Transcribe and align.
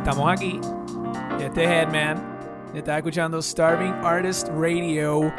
Estamos 0.00 0.32
aquí. 0.32 0.58
Este 1.38 1.62
es 1.62 1.70
Headman. 1.70 2.16
Estás 2.74 2.96
escuchando 2.96 3.42
Starving 3.42 3.92
Artist 4.02 4.48
Radio, 4.58 5.30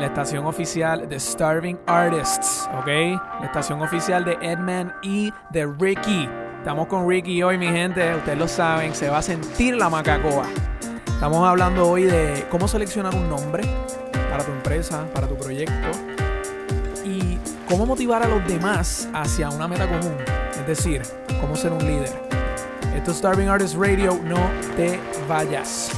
la 0.00 0.06
estación 0.06 0.46
oficial 0.46 1.08
de 1.08 1.20
Starving 1.20 1.78
Artists, 1.86 2.68
¿ok? 2.76 2.86
La 2.86 3.42
estación 3.44 3.80
oficial 3.80 4.24
de 4.24 4.32
Edman 4.42 4.92
y 5.04 5.32
de 5.50 5.64
Ricky. 5.78 6.28
Estamos 6.58 6.88
con 6.88 7.08
Ricky 7.08 7.40
hoy, 7.44 7.56
mi 7.56 7.68
gente. 7.68 8.16
Ustedes 8.16 8.36
lo 8.36 8.48
saben, 8.48 8.96
se 8.96 9.08
va 9.08 9.18
a 9.18 9.22
sentir 9.22 9.76
la 9.76 9.88
macacoa. 9.88 10.46
Estamos 11.06 11.48
hablando 11.48 11.88
hoy 11.88 12.02
de 12.02 12.48
cómo 12.50 12.66
seleccionar 12.66 13.14
un 13.14 13.30
nombre 13.30 13.62
para 14.28 14.42
tu 14.42 14.50
empresa, 14.50 15.06
para 15.14 15.28
tu 15.28 15.36
proyecto 15.36 15.88
y 17.04 17.38
cómo 17.68 17.86
motivar 17.86 18.24
a 18.24 18.26
los 18.26 18.44
demás 18.48 19.08
hacia 19.14 19.50
una 19.50 19.68
meta 19.68 19.86
común. 19.86 20.16
Es 20.50 20.66
decir, 20.66 21.02
cómo 21.40 21.54
ser 21.54 21.70
un 21.72 21.86
líder. 21.86 22.29
Esto 22.94 23.12
es 23.12 23.18
Starving 23.18 23.48
Artist 23.48 23.76
Radio, 23.76 24.20
no 24.24 24.50
te 24.76 25.00
vayas. 25.28 25.90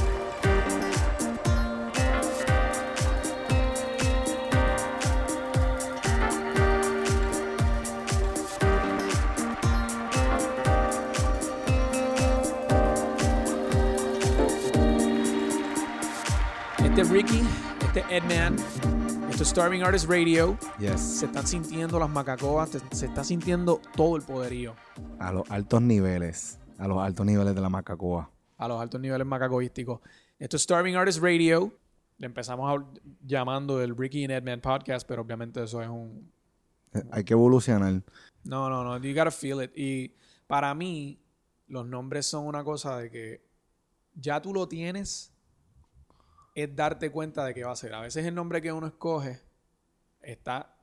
Este 16.77 17.01
es 17.01 17.09
Ricky, 17.09 17.43
este 17.81 17.99
es 18.01 18.05
Edman, 18.23 18.55
esto 19.29 19.43
es 19.43 19.49
Starving 19.49 19.81
Artist 19.83 20.07
Radio. 20.07 20.57
Yes. 20.77 21.01
Se 21.01 21.25
están 21.25 21.47
sintiendo 21.47 21.99
las 21.99 22.09
macacoas, 22.09 22.69
se 22.91 23.05
está 23.07 23.23
sintiendo 23.23 23.81
todo 23.95 24.15
el 24.15 24.21
poderío 24.21 24.75
A 25.19 25.31
los 25.31 25.49
altos 25.49 25.81
niveles. 25.81 26.59
A 26.83 26.87
los 26.87 26.97
altos 26.99 27.25
niveles 27.25 27.55
de 27.55 27.61
la 27.61 27.69
macacoa. 27.69 28.29
a 28.57 28.67
los 28.67 28.81
altos 28.81 28.99
niveles 28.99 29.25
macacoísticos. 29.25 29.99
Esto 30.39 30.57
es 30.57 30.63
Starving 30.63 30.95
Artist 30.95 31.19
Radio. 31.21 31.71
Le 32.17 32.25
empezamos 32.27 32.69
a- 32.77 32.85
llamando 33.25 33.81
el 33.81 33.95
Ricky 33.97 34.23
and 34.25 34.31
Edman 34.33 34.59
podcast, 34.61 35.07
pero 35.07 35.21
obviamente 35.21 35.63
eso 35.63 35.81
es 35.81 35.87
un... 35.89 36.29
Eh, 36.93 37.03
Hay 37.11 37.23
que 37.23 37.33
evolucionar. 37.33 38.01
No, 38.43 38.69
no, 38.69 38.83
no, 38.83 38.97
you 38.97 39.13
gotta 39.15 39.31
feel 39.31 39.63
it. 39.63 39.71
Y 39.75 40.13
para 40.47 40.73
mí, 40.75 41.19
los 41.67 41.85
nombres 41.85 42.25
son 42.25 42.45
una 42.47 42.63
cosa 42.63 42.97
de 42.97 43.09
que 43.09 43.41
ya 44.15 44.41
tú 44.41 44.53
lo 44.53 44.67
tienes, 44.67 45.33
es 46.55 46.75
darte 46.75 47.11
cuenta 47.11 47.45
de 47.45 47.53
qué 47.53 47.63
va 47.63 47.71
a 47.71 47.75
ser. 47.77 47.93
A 47.93 48.01
veces 48.01 48.25
el 48.25 48.35
nombre 48.35 48.61
que 48.61 48.71
uno 48.73 48.87
escoge 48.87 49.39
está 50.21 50.75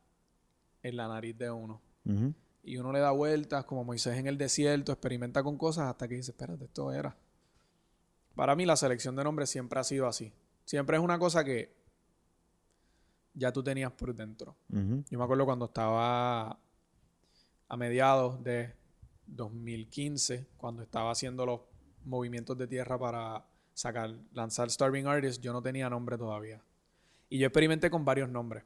en 0.82 0.96
la 0.96 1.08
nariz 1.08 1.36
de 1.38 1.50
uno. 1.50 1.80
Ujú. 2.06 2.34
Y 2.62 2.76
uno 2.76 2.92
le 2.92 3.00
da 3.00 3.10
vueltas, 3.10 3.64
como 3.64 3.84
Moisés 3.84 4.18
en 4.18 4.26
el 4.26 4.36
desierto, 4.36 4.92
experimenta 4.92 5.42
con 5.42 5.56
cosas 5.56 5.88
hasta 5.88 6.06
que 6.06 6.16
dice, 6.16 6.32
espérate, 6.32 6.64
esto 6.64 6.92
era. 6.92 7.16
Para 8.34 8.54
mí 8.54 8.64
la 8.66 8.76
selección 8.76 9.16
de 9.16 9.24
nombres 9.24 9.50
siempre 9.50 9.80
ha 9.80 9.84
sido 9.84 10.06
así. 10.06 10.32
Siempre 10.64 10.96
es 10.96 11.02
una 11.02 11.18
cosa 11.18 11.42
que 11.42 11.74
ya 13.34 13.52
tú 13.52 13.62
tenías 13.62 13.92
por 13.92 14.14
dentro. 14.14 14.56
Yo 14.68 15.18
me 15.18 15.24
acuerdo 15.24 15.44
cuando 15.46 15.66
estaba 15.66 16.58
a 17.68 17.76
mediados 17.76 18.42
de 18.42 18.74
2015, 19.26 20.46
cuando 20.56 20.82
estaba 20.82 21.10
haciendo 21.10 21.46
los 21.46 21.60
movimientos 22.04 22.58
de 22.58 22.66
tierra 22.66 22.98
para 22.98 23.44
sacar, 23.74 24.14
lanzar 24.32 24.70
Starving 24.70 25.06
Artist, 25.06 25.40
yo 25.40 25.52
no 25.52 25.62
tenía 25.62 25.88
nombre 25.88 26.18
todavía. 26.18 26.62
Y 27.28 27.38
yo 27.38 27.46
experimenté 27.46 27.90
con 27.90 28.04
varios 28.04 28.28
nombres. 28.28 28.64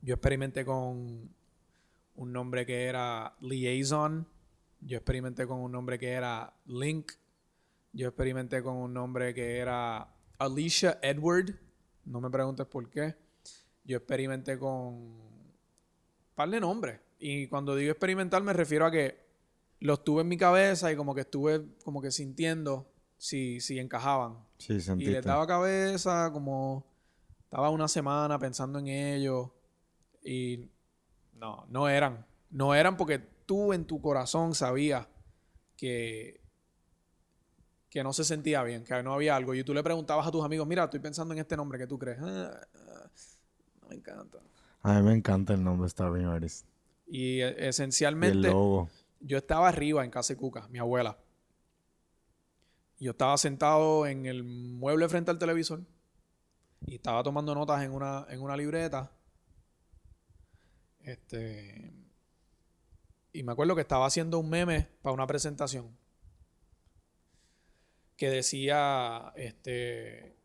Yo 0.00 0.14
experimenté 0.14 0.64
con 0.64 1.28
un 2.14 2.32
nombre 2.32 2.66
que 2.66 2.84
era 2.84 3.34
Liaison. 3.40 4.26
Yo 4.80 4.96
experimenté 4.96 5.46
con 5.46 5.60
un 5.60 5.72
nombre 5.72 5.98
que 5.98 6.10
era 6.10 6.52
Link. 6.66 7.12
Yo 7.92 8.08
experimenté 8.08 8.62
con 8.62 8.76
un 8.76 8.92
nombre 8.92 9.34
que 9.34 9.58
era 9.58 10.08
Alicia 10.38 10.98
Edward. 11.02 11.54
No 12.04 12.20
me 12.20 12.30
preguntes 12.30 12.66
por 12.66 12.88
qué. 12.88 13.14
Yo 13.84 13.96
experimenté 13.98 14.58
con 14.58 14.70
un 14.72 15.52
par 16.34 16.48
de 16.50 16.60
nombres. 16.60 17.00
Y 17.18 17.46
cuando 17.46 17.76
digo 17.76 17.92
experimentar 17.92 18.42
me 18.42 18.52
refiero 18.52 18.86
a 18.86 18.90
que 18.90 19.22
los 19.80 20.02
tuve 20.04 20.22
en 20.22 20.28
mi 20.28 20.36
cabeza 20.36 20.92
y 20.92 20.96
como 20.96 21.14
que 21.14 21.22
estuve 21.22 21.64
como 21.84 22.00
que 22.00 22.10
sintiendo 22.10 22.92
si, 23.16 23.60
si 23.60 23.78
encajaban. 23.78 24.38
Sí, 24.58 24.78
Y 24.98 25.06
les 25.06 25.24
daba 25.24 25.46
cabeza, 25.46 26.30
como 26.32 26.84
estaba 27.44 27.70
una 27.70 27.86
semana 27.86 28.38
pensando 28.38 28.78
en 28.78 28.88
ellos. 28.88 29.50
Y 30.24 30.68
no, 31.42 31.66
no 31.68 31.88
eran. 31.88 32.24
No 32.50 32.72
eran 32.74 32.96
porque 32.96 33.18
tú 33.18 33.72
en 33.72 33.84
tu 33.84 34.00
corazón 34.00 34.54
sabías 34.54 35.08
que, 35.76 36.40
que 37.90 38.04
no 38.04 38.12
se 38.12 38.22
sentía 38.22 38.62
bien, 38.62 38.84
que 38.84 39.02
no 39.02 39.12
había 39.12 39.34
algo. 39.34 39.52
Y 39.54 39.64
tú 39.64 39.74
le 39.74 39.82
preguntabas 39.82 40.24
a 40.26 40.30
tus 40.30 40.44
amigos, 40.44 40.68
mira, 40.68 40.84
estoy 40.84 41.00
pensando 41.00 41.34
en 41.34 41.40
este 41.40 41.56
nombre 41.56 41.78
que 41.80 41.86
tú 41.88 41.98
crees. 41.98 42.18
"Ah, 42.22 42.60
ah, 42.76 43.10
no 43.82 43.88
me 43.88 43.96
encanta. 43.96 44.38
A 44.82 44.94
mí 44.94 45.02
me 45.02 45.14
encanta 45.14 45.52
el 45.54 45.64
nombre 45.64 45.88
Starving 45.88 46.26
Artist. 46.26 46.64
Y 47.08 47.38
Y 47.38 47.40
el 47.40 47.58
esencialmente, 47.58 48.48
logo. 48.48 48.88
yo 49.20 49.36
estaba 49.38 49.68
arriba 49.68 50.04
en 50.04 50.10
casa 50.10 50.34
de 50.34 50.38
Cuca, 50.38 50.68
mi 50.68 50.78
abuela. 50.78 51.18
Yo 53.00 53.10
estaba 53.10 53.36
sentado 53.36 54.06
en 54.06 54.26
el 54.26 54.44
mueble 54.44 55.08
frente 55.08 55.32
al 55.32 55.38
televisor 55.38 55.80
y 56.86 56.94
estaba 56.94 57.22
tomando 57.24 57.52
notas 57.54 57.82
en 57.82 57.90
una, 57.92 58.26
en 58.28 58.40
una 58.40 58.56
libreta. 58.56 59.10
Este. 61.02 61.92
Y 63.32 63.42
me 63.42 63.52
acuerdo 63.52 63.74
que 63.74 63.80
estaba 63.80 64.06
haciendo 64.06 64.38
un 64.38 64.50
meme 64.50 64.88
para 65.02 65.14
una 65.14 65.26
presentación 65.26 65.96
que 68.16 68.30
decía, 68.30 69.32
este, 69.36 70.36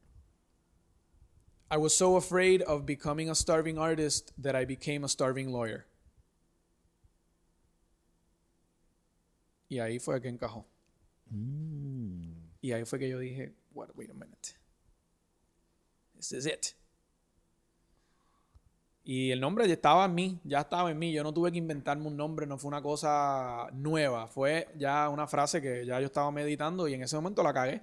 I 1.69 1.77
was 1.77 1.93
so 1.93 2.15
afraid 2.15 2.63
of 2.63 2.85
becoming 2.85 3.29
a 3.29 3.35
starving 3.35 3.77
artist 3.77 4.31
that 4.41 4.55
I 4.55 4.65
became 4.65 5.03
a 5.03 5.09
starving 5.09 5.51
lawyer. 5.51 5.85
Y 9.69 9.79
ahí 9.79 9.99
fue 9.99 10.21
que 10.21 10.29
encajó. 10.29 10.65
Mm. 11.29 12.31
Y 12.61 12.71
ahí 12.71 12.85
fue 12.85 12.99
que 12.99 13.09
yo 13.09 13.19
dije, 13.19 13.53
what, 13.73 13.89
wait 13.95 14.09
a 14.09 14.13
minute. 14.13 14.55
This 16.15 16.31
is 16.31 16.45
it. 16.45 16.73
Y 19.09 19.31
el 19.31 19.39
nombre 19.39 19.65
ya 19.67 19.73
estaba 19.75 20.03
en 20.03 20.15
mí, 20.15 20.37
ya 20.43 20.59
estaba 20.59 20.91
en 20.91 20.99
mí. 20.99 21.13
Yo 21.13 21.23
no 21.23 21.33
tuve 21.33 21.49
que 21.49 21.57
inventarme 21.57 22.07
un 22.07 22.17
nombre, 22.17 22.45
no 22.45 22.57
fue 22.57 22.67
una 22.67 22.81
cosa 22.81 23.69
nueva. 23.71 24.27
Fue 24.27 24.67
ya 24.77 25.07
una 25.07 25.27
frase 25.27 25.61
que 25.61 25.85
ya 25.85 25.97
yo 26.01 26.07
estaba 26.07 26.29
meditando 26.29 26.89
y 26.89 26.93
en 26.93 27.03
ese 27.03 27.15
momento 27.15 27.41
la 27.41 27.53
cagué. 27.53 27.81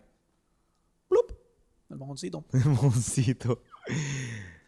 ¡Plup! 1.09 1.33
El 1.89 1.97
mojoncito. 1.97 2.45
Moncito. 2.83 3.63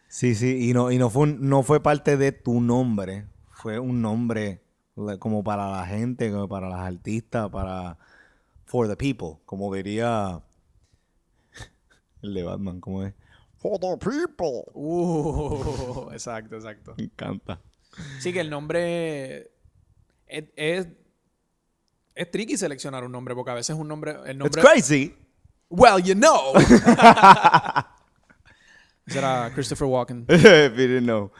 Sí, 0.07 0.33
sí. 0.33 0.67
Y 0.67 0.73
no, 0.73 0.89
y 0.91 0.97
no 0.97 1.11
fue 1.11 1.23
un- 1.23 1.47
no 1.47 1.61
fue 1.61 1.79
parte 1.79 2.17
de 2.17 2.31
tu 2.31 2.59
nombre. 2.59 3.27
Fue 3.51 3.77
un 3.77 4.01
nombre 4.01 4.63
como 5.19 5.43
para 5.43 5.69
la 5.69 5.85
gente, 5.85 6.31
como 6.31 6.47
para 6.47 6.69
las 6.69 6.79
artistas, 6.79 7.51
para 7.51 7.99
for 8.65 8.87
the 8.87 8.95
people, 8.97 9.39
como 9.45 9.71
diría 9.75 10.41
el 12.23 12.33
de 12.33 12.41
Batman, 12.41 12.81
como 12.81 13.03
es. 13.03 13.13
For 13.57 13.79
the 13.79 13.97
people. 13.97 14.71
Uh, 14.75 16.09
exacto, 16.13 16.55
exacto. 16.55 16.93
Me 16.97 17.05
encanta. 17.05 17.59
Sí, 18.19 18.31
que 18.31 18.41
el 18.41 18.49
nombre 18.49 19.51
es, 20.27 20.43
es, 20.55 20.87
es 22.13 22.31
tricky 22.31 22.57
seleccionar 22.57 23.03
un 23.03 23.11
nombre 23.11 23.33
porque 23.33 23.51
a 23.51 23.55
veces 23.55 23.75
un 23.75 23.87
nombre... 23.87 24.11
El 24.25 24.35
It's 24.35 24.37
nombre 24.37 24.61
crazy. 24.61 25.15
Well, 25.69 25.99
you 25.99 26.13
know. 26.13 26.53
Ese 29.07 29.17
era 29.17 29.51
Christopher 29.53 29.87
Walken. 29.87 30.25
If 30.29 30.77
you 30.77 30.87
didn't 30.87 31.05
know. 31.05 31.31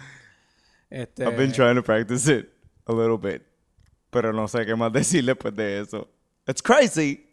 Este, 0.89 1.25
I've 1.25 1.37
been 1.37 1.51
trying 1.51 1.75
to 1.75 1.83
practice 1.83 2.27
it 2.27 2.49
a 2.87 2.93
little 2.93 3.17
bit. 3.17 3.43
Pero 4.09 4.31
no 4.31 4.47
sé 4.47 4.65
qué 4.65 4.75
más 4.75 4.91
decir 4.91 5.25
después 5.25 5.55
de 5.55 5.81
eso. 5.81 6.07
It's 6.47 6.61
crazy. 6.61 7.26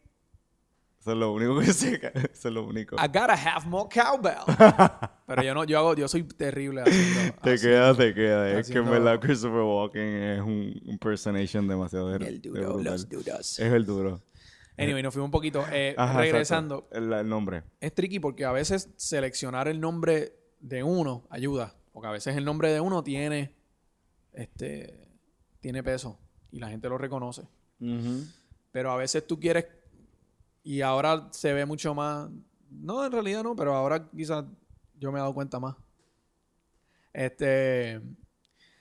Eso 1.04 1.12
es 1.12 1.18
lo 1.18 1.32
único 1.32 1.58
que 1.60 1.66
sé. 1.74 2.00
Eso 2.32 2.48
es 2.48 2.54
lo 2.54 2.64
único. 2.64 2.96
I 2.96 3.08
gotta 3.08 3.34
have 3.34 3.66
more 3.66 3.86
cowbell. 3.92 4.38
Pero 5.26 5.42
yo 5.42 5.52
no, 5.52 5.64
yo 5.64 5.78
hago, 5.78 5.94
yo 5.94 6.08
soy 6.08 6.22
terrible 6.22 6.80
haciendo, 6.80 7.34
Te 7.42 7.52
haciendo 7.52 7.60
queda, 7.60 7.94
te 7.94 8.14
queda. 8.14 8.58
Es 8.58 8.70
que 8.70 8.78
en 8.78 8.88
verdad 8.90 9.20
Christopher 9.20 9.60
Walken 9.60 10.22
es 10.22 10.40
un 10.40 10.80
impersonation 10.86 11.68
demasiado 11.68 12.08
de, 12.08 12.26
el 12.26 12.40
duro, 12.40 12.80
los 12.82 13.06
duros. 13.06 13.58
Es 13.58 13.70
el 13.70 13.84
duro. 13.84 14.22
Anyway, 14.78 15.02
nos 15.02 15.12
fuimos 15.12 15.26
un 15.26 15.30
poquito. 15.30 15.62
Eh, 15.70 15.94
Ajá, 15.98 16.20
regresando, 16.20 16.88
el 16.90 17.28
nombre. 17.28 17.64
es 17.80 17.94
tricky 17.94 18.18
porque 18.18 18.46
a 18.46 18.52
veces 18.52 18.88
seleccionar 18.96 19.68
el 19.68 19.82
nombre 19.82 20.32
de 20.60 20.82
uno 20.84 21.26
ayuda. 21.28 21.74
Porque 21.92 22.08
a 22.08 22.12
veces 22.12 22.34
el 22.34 22.46
nombre 22.46 22.72
de 22.72 22.80
uno 22.80 23.04
tiene, 23.04 23.54
este, 24.32 25.06
tiene 25.60 25.82
peso 25.82 26.18
y 26.50 26.60
la 26.60 26.70
gente 26.70 26.88
lo 26.88 26.96
reconoce. 26.96 27.42
Pero 28.72 28.90
a 28.90 28.96
veces 28.96 29.26
tú 29.26 29.38
quieres, 29.38 29.66
y 30.64 30.80
ahora 30.80 31.28
se 31.30 31.52
ve 31.52 31.64
mucho 31.66 31.94
más, 31.94 32.28
no, 32.70 33.04
en 33.04 33.12
realidad 33.12 33.44
no, 33.44 33.54
pero 33.54 33.74
ahora 33.74 34.10
quizás 34.10 34.44
yo 34.98 35.12
me 35.12 35.18
he 35.18 35.20
dado 35.20 35.34
cuenta 35.34 35.60
más. 35.60 35.76
Este, 37.12 38.00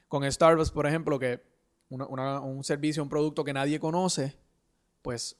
con 0.08 0.30
Starbucks, 0.30 0.72
por 0.72 0.88
ejemplo, 0.88 1.20
que 1.20 1.42
una- 1.90 2.08
una- 2.08 2.40
un 2.40 2.64
servicio, 2.64 3.04
un 3.04 3.10
producto 3.10 3.44
que 3.44 3.54
nadie 3.54 3.80
conoce, 3.80 4.36
pues 5.02 5.38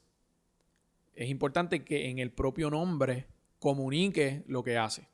es 1.14 1.28
importante 1.28 1.84
que 1.84 2.08
en 2.10 2.18
el 2.18 2.30
propio 2.32 2.70
nombre 2.70 3.26
comunique 3.58 4.44
lo 4.46 4.62
que 4.62 4.78
hace. 4.78 5.08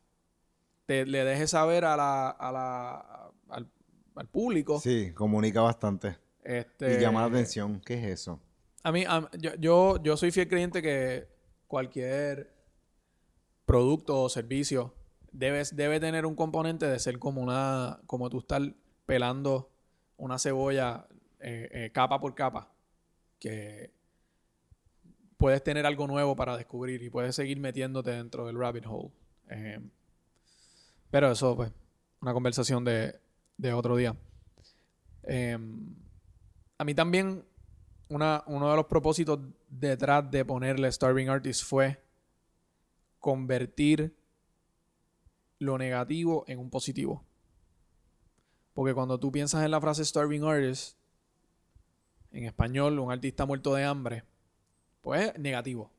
Te, 0.86 1.06
le 1.06 1.24
deje 1.24 1.46
saber 1.46 1.84
a 1.84 1.96
la, 1.96 2.28
a 2.30 2.52
la, 2.52 3.30
al, 3.48 3.70
al 4.16 4.28
público. 4.28 4.80
Sí, 4.80 5.12
comunica 5.14 5.60
bastante. 5.62 6.16
Este, 6.42 6.96
Y 6.96 7.00
llama 7.00 7.20
la 7.20 7.26
atención. 7.26 7.80
¿Qué 7.80 7.94
es 7.94 8.04
eso? 8.20 8.40
A 8.82 8.92
mí, 8.92 9.04
a- 9.06 9.30
yo, 9.38 9.54
yo, 9.56 10.02
yo 10.02 10.16
soy 10.16 10.30
fiel 10.30 10.48
creyente 10.48 10.82
que 10.82 11.28
cualquier 11.66 12.52
producto 13.66 14.22
o 14.22 14.28
servicio 14.28 14.94
debe, 15.32 15.62
debe 15.72 16.00
tener 16.00 16.26
un 16.26 16.34
componente 16.34 16.86
de 16.86 16.98
ser 16.98 17.18
como 17.18 17.40
una, 17.42 18.00
como 18.06 18.30
tú 18.30 18.38
estar 18.38 18.62
pelando 19.06 19.70
una 20.16 20.38
cebolla 20.38 21.06
eh, 21.40 21.68
eh, 21.72 21.90
capa 21.92 22.20
por 22.20 22.34
capa. 22.34 22.72
Que 23.38 23.90
puedes 25.36 25.62
tener 25.62 25.86
algo 25.86 26.06
nuevo 26.06 26.36
para 26.36 26.56
descubrir 26.56 27.02
y 27.02 27.10
puedes 27.10 27.34
seguir 27.34 27.58
metiéndote 27.60 28.10
dentro 28.10 28.46
del 28.46 28.58
rabbit 28.58 28.84
hole. 28.86 29.10
Eh, 29.48 29.80
pero 31.10 31.30
eso, 31.30 31.56
pues, 31.56 31.72
una 32.20 32.32
conversación 32.32 32.84
de, 32.84 33.18
de 33.56 33.72
otro 33.72 33.96
día. 33.96 34.14
Eh, 35.24 35.58
a 36.78 36.84
mí 36.84 36.94
también 36.94 37.44
una, 38.10 38.42
uno 38.46 38.68
de 38.70 38.76
los 38.76 38.86
propósitos 38.86 39.38
detrás 39.68 40.30
de 40.30 40.44
ponerle 40.44 40.90
Starving 40.90 41.28
Artist 41.28 41.64
fue 41.64 42.02
convertir 43.20 44.16
lo 45.60 45.78
negativo 45.78 46.44
en 46.48 46.58
un 46.58 46.70
positivo. 46.70 47.24
Porque 48.74 48.94
cuando 48.94 49.18
tú 49.20 49.30
piensas 49.30 49.64
en 49.64 49.70
la 49.70 49.80
frase 49.80 50.04
Starving 50.04 50.42
Artist, 50.42 50.96
en 52.32 52.44
español, 52.44 52.98
un 52.98 53.12
artista 53.12 53.46
muerto 53.46 53.74
de 53.74 53.84
hambre, 53.84 54.24
pues 55.00 55.28
es 55.28 55.38
negativo. 55.38 55.92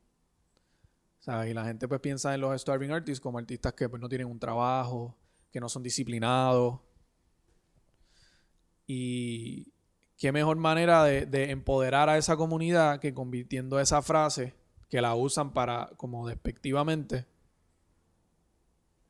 ¿Sabes? 1.20 1.52
Y 1.52 1.54
la 1.54 1.66
gente 1.66 1.88
pues 1.88 2.02
piensa 2.02 2.34
en 2.34 2.42
los 2.42 2.60
Starving 2.60 2.92
Artists 2.92 3.22
como 3.22 3.38
artistas 3.38 3.74
que 3.74 3.88
pues 3.88 4.02
no 4.02 4.10
tienen 4.10 4.28
un 4.28 4.40
trabajo, 4.40 5.16
que 5.52 5.60
no 5.60 5.70
son 5.70 5.84
disciplinados. 5.84 6.80
Y 8.86 9.71
qué 10.22 10.32
mejor 10.32 10.58
manera 10.58 11.04
de, 11.04 11.26
de 11.26 11.50
empoderar 11.52 12.08
a 12.08 12.18
esa 12.18 12.38
comunidad 12.38 13.00
que 13.00 13.14
convirtiendo 13.14 13.80
esa 13.80 14.04
frase 14.04 14.54
que 14.88 15.02
la 15.02 15.16
usan 15.16 15.52
para 15.52 15.90
como 15.98 16.28
despectivamente 16.28 17.26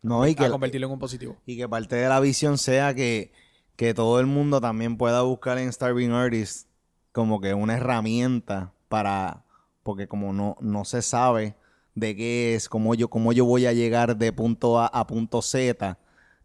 No, 0.02 0.26
y 0.28 0.32
a 0.32 0.36
que, 0.36 0.50
convertirlo 0.50 0.88
en 0.88 0.94
un 0.94 1.00
positivo. 1.00 1.38
y 1.46 1.58
que 1.58 1.68
parte 1.68 1.98
de 1.98 2.08
la 2.10 2.20
visión 2.22 2.58
sea 2.58 2.94
que, 2.96 3.34
que 3.76 3.94
todo 3.94 4.20
el 4.22 4.26
mundo 4.28 4.62
también 4.62 4.98
pueda 4.98 5.22
buscar 5.22 5.58
en 5.58 5.72
Starving 5.72 6.12
Artist 6.12 6.68
como 7.12 7.42
que 7.42 7.54
una 7.54 7.76
herramienta 7.76 8.74
para, 8.88 9.44
porque 9.84 10.08
como 10.08 10.34
no, 10.34 10.56
no 10.62 10.86
se 10.86 11.02
sabe 11.02 11.56
de 11.96 12.16
qué 12.16 12.56
es, 12.56 12.70
cómo 12.70 12.96
yo, 12.96 13.10
cómo 13.10 13.34
yo 13.34 13.46
voy 13.46 13.66
a 13.66 13.74
llegar 13.74 14.16
de 14.18 14.32
punto 14.32 14.80
A 14.80 14.88
a 14.88 15.08
punto 15.08 15.42
Z 15.42 16.00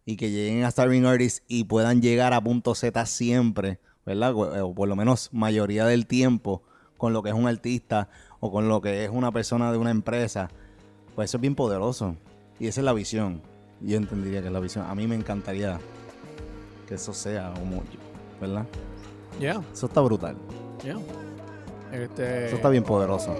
y 0.05 0.17
que 0.17 0.29
lleguen 0.29 0.65
a 0.65 0.71
Starving 0.71 1.05
Artist 1.05 1.43
y 1.47 1.63
puedan 1.65 2.01
llegar 2.01 2.33
a 2.33 2.41
punto 2.41 2.75
Z 2.75 3.05
siempre, 3.05 3.79
¿verdad? 4.07 4.33
O, 4.33 4.67
o 4.69 4.73
por 4.73 4.87
lo 4.87 4.95
menos 4.95 5.29
mayoría 5.33 5.85
del 5.85 6.07
tiempo 6.07 6.63
con 6.97 7.13
lo 7.13 7.21
que 7.21 7.29
es 7.29 7.35
un 7.35 7.47
artista 7.47 8.09
o 8.39 8.51
con 8.51 8.67
lo 8.69 8.81
que 8.81 9.03
es 9.03 9.11
una 9.11 9.31
persona 9.31 9.71
de 9.71 9.77
una 9.77 9.91
empresa, 9.91 10.49
pues 11.13 11.29
eso 11.29 11.37
es 11.37 11.41
bien 11.41 11.53
poderoso. 11.53 12.15
Y 12.59 12.67
esa 12.67 12.81
es 12.81 12.85
la 12.85 12.93
visión. 12.93 13.41
Yo 13.81 13.97
entendería 13.97 14.41
que 14.41 14.47
es 14.47 14.53
la 14.53 14.59
visión. 14.59 14.85
A 14.87 14.95
mí 14.95 15.05
me 15.05 15.15
encantaría 15.15 15.77
que 16.87 16.95
eso 16.95 17.13
sea 17.13 17.53
como, 17.53 17.83
¿verdad? 18.41 18.65
Yeah, 19.39 19.61
Eso 19.71 19.85
está 19.85 20.01
brutal. 20.01 20.35
yeah. 20.83 20.97
Este, 21.91 22.47
Eso 22.47 22.55
está 22.55 22.69
bien 22.69 22.83
poderoso. 22.83 23.35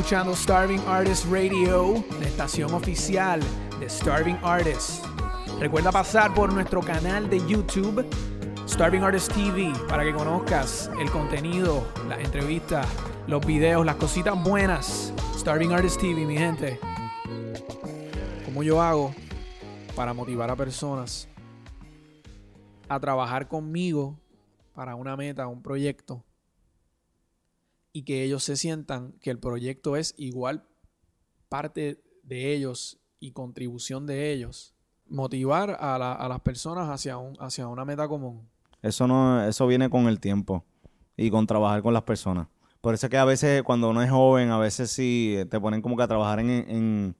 Escuchando 0.00 0.34
Starving 0.34 0.80
Artist 0.86 1.26
Radio, 1.30 2.02
la 2.18 2.26
estación 2.26 2.72
oficial 2.72 3.38
de 3.80 3.90
Starving 3.90 4.38
Artists. 4.42 5.02
Recuerda 5.58 5.92
pasar 5.92 6.32
por 6.32 6.50
nuestro 6.54 6.80
canal 6.80 7.28
de 7.28 7.46
YouTube, 7.46 8.06
Starving 8.66 9.02
Artist 9.02 9.30
TV, 9.34 9.70
para 9.90 10.02
que 10.02 10.14
conozcas 10.14 10.90
el 10.98 11.10
contenido, 11.10 11.86
las 12.08 12.18
entrevistas, 12.18 12.86
los 13.26 13.44
videos, 13.44 13.84
las 13.84 13.96
cositas 13.96 14.42
buenas. 14.42 15.12
Starving 15.36 15.72
Artist 15.72 16.00
TV, 16.00 16.24
mi 16.24 16.38
gente. 16.38 16.80
¿Cómo 18.46 18.62
yo 18.62 18.80
hago 18.80 19.14
para 19.94 20.14
motivar 20.14 20.50
a 20.50 20.56
personas 20.56 21.28
a 22.88 22.98
trabajar 22.98 23.48
conmigo 23.48 24.18
para 24.72 24.94
una 24.94 25.14
meta, 25.14 25.46
un 25.46 25.62
proyecto? 25.62 26.24
Y 27.92 28.02
que 28.04 28.22
ellos 28.24 28.44
se 28.44 28.56
sientan 28.56 29.12
que 29.20 29.30
el 29.30 29.38
proyecto 29.38 29.96
es 29.96 30.14
igual 30.16 30.64
parte 31.48 32.02
de 32.22 32.54
ellos 32.54 32.98
y 33.18 33.32
contribución 33.32 34.06
de 34.06 34.32
ellos. 34.32 34.74
Motivar 35.08 35.76
a, 35.80 35.98
la- 35.98 36.12
a 36.12 36.28
las 36.28 36.40
personas 36.40 36.88
hacia, 36.88 37.18
un, 37.18 37.36
hacia 37.40 37.66
una 37.66 37.84
meta 37.84 38.06
común. 38.08 38.48
Eso 38.82 39.06
no, 39.06 39.44
eso 39.44 39.66
viene 39.66 39.90
con 39.90 40.06
el 40.06 40.20
tiempo 40.20 40.64
y 41.16 41.30
con 41.30 41.46
trabajar 41.46 41.82
con 41.82 41.92
las 41.92 42.04
personas. 42.04 42.46
Por 42.80 42.94
eso 42.94 43.06
es 43.06 43.10
que 43.10 43.18
a 43.18 43.24
veces 43.24 43.62
cuando 43.62 43.90
uno 43.90 44.02
es 44.02 44.10
joven, 44.10 44.50
a 44.50 44.58
veces 44.58 44.90
sí 44.90 45.36
te 45.50 45.60
ponen 45.60 45.82
como 45.82 45.96
que 45.96 46.02
a 46.04 46.08
trabajar 46.08 46.38
en- 46.40 47.14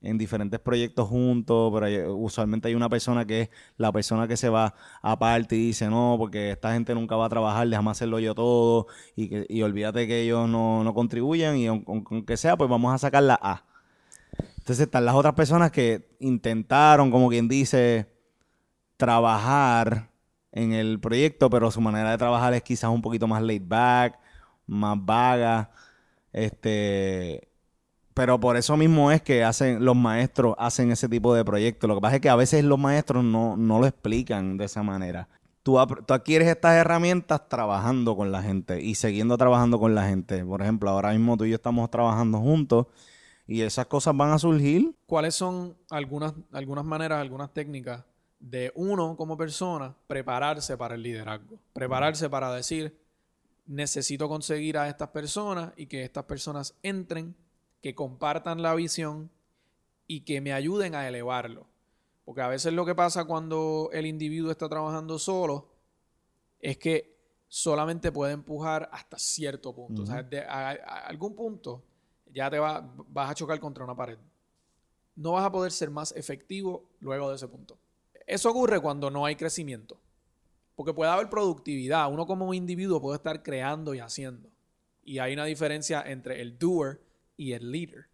en 0.00 0.18
diferentes 0.18 0.60
proyectos 0.60 1.08
juntos, 1.08 1.72
pero 1.74 2.14
usualmente 2.16 2.68
hay 2.68 2.74
una 2.74 2.88
persona 2.88 3.24
que 3.26 3.42
es 3.42 3.50
la 3.76 3.92
persona 3.92 4.28
que 4.28 4.36
se 4.36 4.48
va 4.48 4.74
aparte 5.02 5.56
y 5.56 5.68
dice, 5.68 5.88
no, 5.88 6.16
porque 6.18 6.50
esta 6.52 6.72
gente 6.72 6.94
nunca 6.94 7.16
va 7.16 7.26
a 7.26 7.28
trabajar, 7.28 7.68
déjame 7.68 7.90
hacerlo 7.90 8.18
yo 8.20 8.34
todo 8.34 8.86
y, 9.16 9.28
que, 9.28 9.46
y 9.48 9.62
olvídate 9.62 10.06
que 10.06 10.22
ellos 10.22 10.48
no, 10.48 10.84
no 10.84 10.94
contribuyen 10.94 11.56
y 11.56 11.66
aun- 11.68 11.84
aun- 11.86 12.04
aunque 12.10 12.36
sea, 12.36 12.56
pues 12.56 12.70
vamos 12.70 12.94
a 12.94 12.98
sacar 12.98 13.22
la 13.22 13.38
A. 13.42 13.64
Entonces 14.58 14.80
están 14.86 15.04
las 15.04 15.14
otras 15.14 15.34
personas 15.34 15.70
que 15.70 16.08
intentaron, 16.20 17.10
como 17.10 17.28
quien 17.28 17.48
dice, 17.48 18.08
trabajar 18.96 20.10
en 20.52 20.72
el 20.72 21.00
proyecto, 21.00 21.50
pero 21.50 21.70
su 21.70 21.80
manera 21.80 22.10
de 22.10 22.18
trabajar 22.18 22.54
es 22.54 22.62
quizás 22.62 22.90
un 22.90 23.02
poquito 23.02 23.26
más 23.28 23.42
laid 23.42 23.62
back, 23.66 24.18
más 24.66 24.96
vaga. 25.00 25.70
Este, 26.32 27.48
pero 28.16 28.40
por 28.40 28.56
eso 28.56 28.78
mismo 28.78 29.12
es 29.12 29.20
que 29.20 29.44
hacen 29.44 29.84
los 29.84 29.94
maestros 29.94 30.54
hacen 30.56 30.90
ese 30.90 31.06
tipo 31.06 31.34
de 31.34 31.44
proyectos. 31.44 31.86
Lo 31.86 31.96
que 31.96 32.00
pasa 32.00 32.14
es 32.14 32.22
que 32.22 32.30
a 32.30 32.34
veces 32.34 32.64
los 32.64 32.78
maestros 32.78 33.22
no, 33.22 33.58
no 33.58 33.78
lo 33.78 33.86
explican 33.86 34.56
de 34.56 34.64
esa 34.64 34.82
manera. 34.82 35.28
Tú, 35.62 35.76
tú 36.06 36.14
adquieres 36.14 36.48
estas 36.48 36.76
herramientas 36.76 37.46
trabajando 37.50 38.16
con 38.16 38.32
la 38.32 38.42
gente 38.42 38.80
y 38.80 38.94
siguiendo 38.94 39.36
trabajando 39.36 39.78
con 39.78 39.94
la 39.94 40.08
gente. 40.08 40.42
Por 40.46 40.62
ejemplo, 40.62 40.88
ahora 40.88 41.12
mismo 41.12 41.36
tú 41.36 41.44
y 41.44 41.50
yo 41.50 41.56
estamos 41.56 41.90
trabajando 41.90 42.38
juntos 42.38 42.86
y 43.46 43.60
esas 43.60 43.84
cosas 43.84 44.16
van 44.16 44.30
a 44.30 44.38
surgir. 44.38 44.96
¿Cuáles 45.04 45.34
son 45.34 45.76
algunas, 45.90 46.32
algunas 46.52 46.86
maneras, 46.86 47.20
algunas 47.20 47.52
técnicas 47.52 48.02
de 48.40 48.72
uno 48.76 49.14
como 49.18 49.36
persona 49.36 49.94
prepararse 50.06 50.78
para 50.78 50.94
el 50.94 51.02
liderazgo? 51.02 51.58
Prepararse 51.74 52.30
para 52.30 52.50
decir, 52.50 52.98
necesito 53.66 54.26
conseguir 54.26 54.78
a 54.78 54.88
estas 54.88 55.08
personas 55.10 55.74
y 55.76 55.84
que 55.84 56.02
estas 56.02 56.24
personas 56.24 56.74
entren, 56.82 57.36
que 57.86 57.94
compartan 57.94 58.62
la 58.62 58.74
visión 58.74 59.30
y 60.08 60.22
que 60.22 60.40
me 60.40 60.52
ayuden 60.52 60.96
a 60.96 61.06
elevarlo. 61.06 61.68
Porque 62.24 62.40
a 62.40 62.48
veces 62.48 62.72
lo 62.72 62.84
que 62.84 62.96
pasa 62.96 63.24
cuando 63.26 63.90
el 63.92 64.06
individuo 64.06 64.50
está 64.50 64.68
trabajando 64.68 65.20
solo 65.20 65.68
es 66.58 66.78
que 66.78 67.16
solamente 67.46 68.10
puede 68.10 68.32
empujar 68.32 68.88
hasta 68.92 69.20
cierto 69.20 69.72
punto. 69.72 70.02
O 70.02 70.06
sea, 70.06 70.24
de- 70.24 70.40
a, 70.40 70.70
a 70.70 71.06
algún 71.06 71.36
punto 71.36 71.84
ya 72.32 72.50
te 72.50 72.58
va- 72.58 72.92
vas 73.06 73.30
a 73.30 73.34
chocar 73.36 73.60
contra 73.60 73.84
una 73.84 73.94
pared. 73.94 74.18
No 75.14 75.30
vas 75.32 75.44
a 75.44 75.52
poder 75.52 75.70
ser 75.70 75.88
más 75.88 76.10
efectivo 76.16 76.88
luego 76.98 77.30
de 77.30 77.36
ese 77.36 77.46
punto. 77.46 77.78
Eso 78.26 78.50
ocurre 78.50 78.80
cuando 78.80 79.12
no 79.12 79.24
hay 79.24 79.36
crecimiento. 79.36 79.96
Porque 80.74 80.92
puede 80.92 81.12
haber 81.12 81.30
productividad. 81.30 82.12
Uno 82.12 82.26
como 82.26 82.52
individuo 82.52 83.00
puede 83.00 83.18
estar 83.18 83.44
creando 83.44 83.94
y 83.94 84.00
haciendo. 84.00 84.48
Y 85.04 85.20
hay 85.20 85.34
una 85.34 85.44
diferencia 85.44 86.02
entre 86.04 86.40
el 86.42 86.58
doer 86.58 87.00
y 87.36 87.52
el 87.52 87.70
leader. 87.70 88.06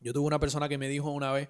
Yo 0.00 0.12
tuve 0.12 0.26
una 0.26 0.40
persona 0.40 0.68
que 0.68 0.78
me 0.78 0.88
dijo 0.88 1.10
una 1.10 1.32
vez, 1.32 1.48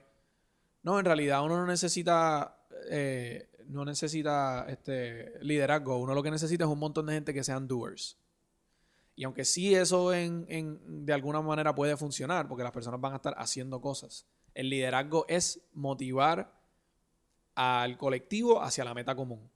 no, 0.83 0.99
en 0.99 1.05
realidad 1.05 1.45
uno 1.45 1.57
no 1.57 1.67
necesita, 1.67 2.59
eh, 2.91 3.49
no 3.67 3.85
necesita 3.85 4.67
este 4.69 5.33
liderazgo. 5.41 5.99
Uno 5.99 6.15
lo 6.15 6.23
que 6.23 6.31
necesita 6.31 6.65
es 6.65 6.71
un 6.71 6.79
montón 6.79 7.07
de 7.07 7.15
gente 7.15 7.33
que 7.33 7.45
sean 7.45 7.67
doers. 7.69 8.19
Y 9.15 9.25
aunque 9.25 9.45
sí 9.45 9.75
eso 9.75 10.13
en, 10.13 10.47
en- 10.49 11.07
de 11.07 11.13
alguna 11.13 11.41
manera 11.41 11.75
puede 11.75 11.97
funcionar, 11.97 12.49
porque 12.49 12.65
las 12.65 12.73
personas 12.73 13.01
van 13.01 13.13
a 13.13 13.17
estar 13.17 13.35
haciendo 13.39 13.81
cosas, 13.81 14.27
el 14.55 14.69
liderazgo 14.71 15.25
es 15.29 15.61
motivar 15.73 16.53
al 17.55 17.97
colectivo 17.99 18.63
hacia 18.63 18.85
la 18.85 18.95
meta 18.95 19.15
común. 19.15 19.49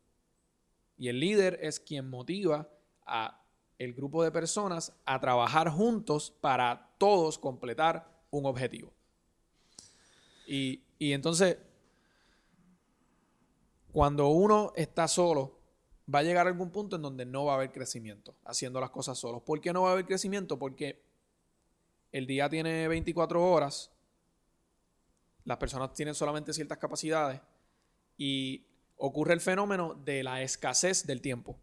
Y 0.99 1.09
el 1.09 1.21
líder 1.21 1.59
es 1.63 1.81
quien 1.81 2.09
motiva 2.09 2.69
a 3.05 3.43
el 3.79 3.95
grupo 3.95 4.23
de 4.23 4.31
personas 4.31 4.93
a 5.05 5.21
trabajar 5.21 5.69
juntos 5.71 6.31
para 6.41 6.95
todos 6.99 7.39
completar 7.39 8.09
un 8.31 8.47
objetivo. 8.47 8.93
Y, 10.47 10.83
y 10.99 11.13
entonces, 11.13 11.59
cuando 13.93 14.29
uno 14.29 14.73
está 14.77 15.09
solo, 15.09 15.59
va 16.13 16.21
a 16.21 16.23
llegar 16.23 16.47
a 16.47 16.51
algún 16.51 16.71
punto 16.71 16.97
en 16.97 17.03
donde 17.03 17.27
no 17.27 17.45
va 17.45 17.53
a 17.53 17.57
haber 17.57 17.73
crecimiento 17.73 18.35
haciendo 18.45 18.81
las 18.81 18.91
cosas 18.91 19.19
solos. 19.19 19.43
¿Por 19.43 19.61
qué 19.61 19.73
no 19.73 19.83
va 19.83 19.91
a 19.91 19.93
haber 19.93 20.07
crecimiento? 20.07 20.59
Porque 20.59 21.03
el 22.13 22.27
día 22.27 22.49
tiene 22.49 22.89
24 22.89 23.43
horas, 23.43 23.91
las 25.45 25.59
personas 25.59 25.93
tienen 25.93 26.15
solamente 26.15 26.53
ciertas 26.53 26.79
capacidades 26.79 27.41
y 28.17 28.65
ocurre 28.97 29.35
el 29.35 29.41
fenómeno 29.41 29.95
de 29.95 30.23
la 30.23 30.43
escasez 30.43 31.07
del 31.07 31.21
tiempo. 31.21 31.59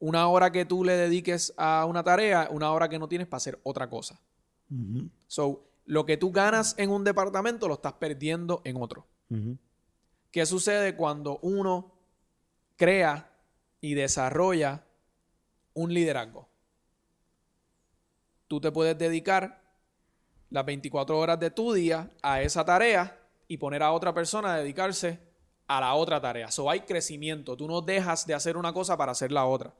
Una 0.00 0.28
hora 0.28 0.52
que 0.52 0.64
tú 0.64 0.84
le 0.84 0.96
dediques 0.96 1.52
a 1.56 1.84
una 1.84 2.04
tarea, 2.04 2.48
una 2.50 2.72
hora 2.72 2.88
que 2.88 2.98
no 2.98 3.08
tienes 3.08 3.26
para 3.26 3.38
hacer 3.38 3.58
otra 3.62 3.90
cosa. 3.90 4.20
So, 5.26 5.64
lo 5.86 6.04
que 6.04 6.16
tú 6.16 6.30
ganas 6.30 6.74
en 6.78 6.90
un 6.90 7.02
departamento 7.02 7.66
lo 7.66 7.74
estás 7.74 7.94
perdiendo 7.94 8.60
en 8.64 8.80
otro. 8.80 9.06
¿Qué 10.30 10.46
sucede 10.46 10.94
cuando 10.94 11.38
uno 11.42 11.92
crea 12.76 13.30
y 13.80 13.94
desarrolla 13.94 14.84
un 15.74 15.92
liderazgo? 15.92 16.48
Tú 18.46 18.60
te 18.60 18.70
puedes 18.70 18.96
dedicar 18.96 19.62
las 20.50 20.64
24 20.64 21.18
horas 21.18 21.40
de 21.40 21.50
tu 21.50 21.72
día 21.72 22.10
a 22.22 22.40
esa 22.42 22.64
tarea 22.64 23.18
y 23.48 23.56
poner 23.56 23.82
a 23.82 23.92
otra 23.92 24.14
persona 24.14 24.54
a 24.54 24.58
dedicarse 24.58 25.18
a 25.66 25.80
la 25.80 25.94
otra 25.94 26.20
tarea. 26.20 26.50
So 26.50 26.70
hay 26.70 26.80
crecimiento. 26.80 27.56
Tú 27.56 27.66
no 27.66 27.80
dejas 27.80 28.26
de 28.26 28.34
hacer 28.34 28.56
una 28.56 28.72
cosa 28.72 28.96
para 28.96 29.12
hacer 29.12 29.32
la 29.32 29.44
otra. 29.44 29.72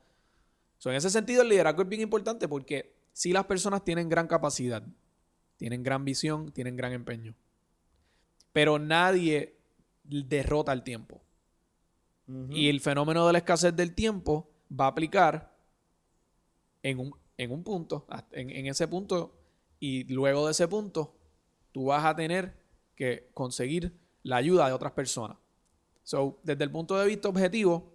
So, 0.79 0.89
en 0.89 0.95
ese 0.95 1.09
sentido, 1.09 1.43
el 1.43 1.49
liderazgo 1.49 1.83
es 1.83 1.89
bien 1.89 2.01
importante 2.01 2.47
porque 2.47 2.95
si 3.13 3.33
las 3.33 3.45
personas 3.45 3.83
tienen 3.83 4.09
gran 4.09 4.27
capacidad, 4.27 4.81
tienen 5.57 5.83
gran 5.83 6.05
visión, 6.05 6.51
tienen 6.51 6.77
gran 6.77 6.93
empeño, 6.93 7.35
pero 8.53 8.79
nadie 8.79 9.57
derrota 10.03 10.73
el 10.73 10.83
tiempo. 10.83 11.21
Y 12.49 12.69
el 12.69 12.79
fenómeno 12.79 13.25
de 13.25 13.33
la 13.33 13.39
escasez 13.39 13.75
del 13.75 13.95
tiempo 13.95 14.49
va 14.71 14.85
a 14.85 14.89
aplicar 14.89 15.51
en 16.83 16.99
un, 16.99 17.15
en 17.37 17.51
un 17.51 17.63
punto, 17.63 18.07
en, 18.31 18.51
en 18.51 18.67
ese 18.67 18.87
punto, 18.87 19.35
y 19.79 20.03
luego 20.05 20.45
de 20.45 20.51
ese 20.51 20.67
punto, 20.67 21.15
tú 21.71 21.85
vas 21.85 22.05
a 22.05 22.15
tener 22.15 22.55
que 22.95 23.29
conseguir 23.33 23.93
la 24.23 24.37
ayuda 24.37 24.67
de 24.67 24.73
otras 24.73 24.93
personas. 24.93 25.37
So, 26.03 26.39
desde 26.43 26.63
el 26.63 26.71
punto 26.71 26.97
de 26.97 27.07
vista 27.07 27.29
objetivo, 27.29 27.91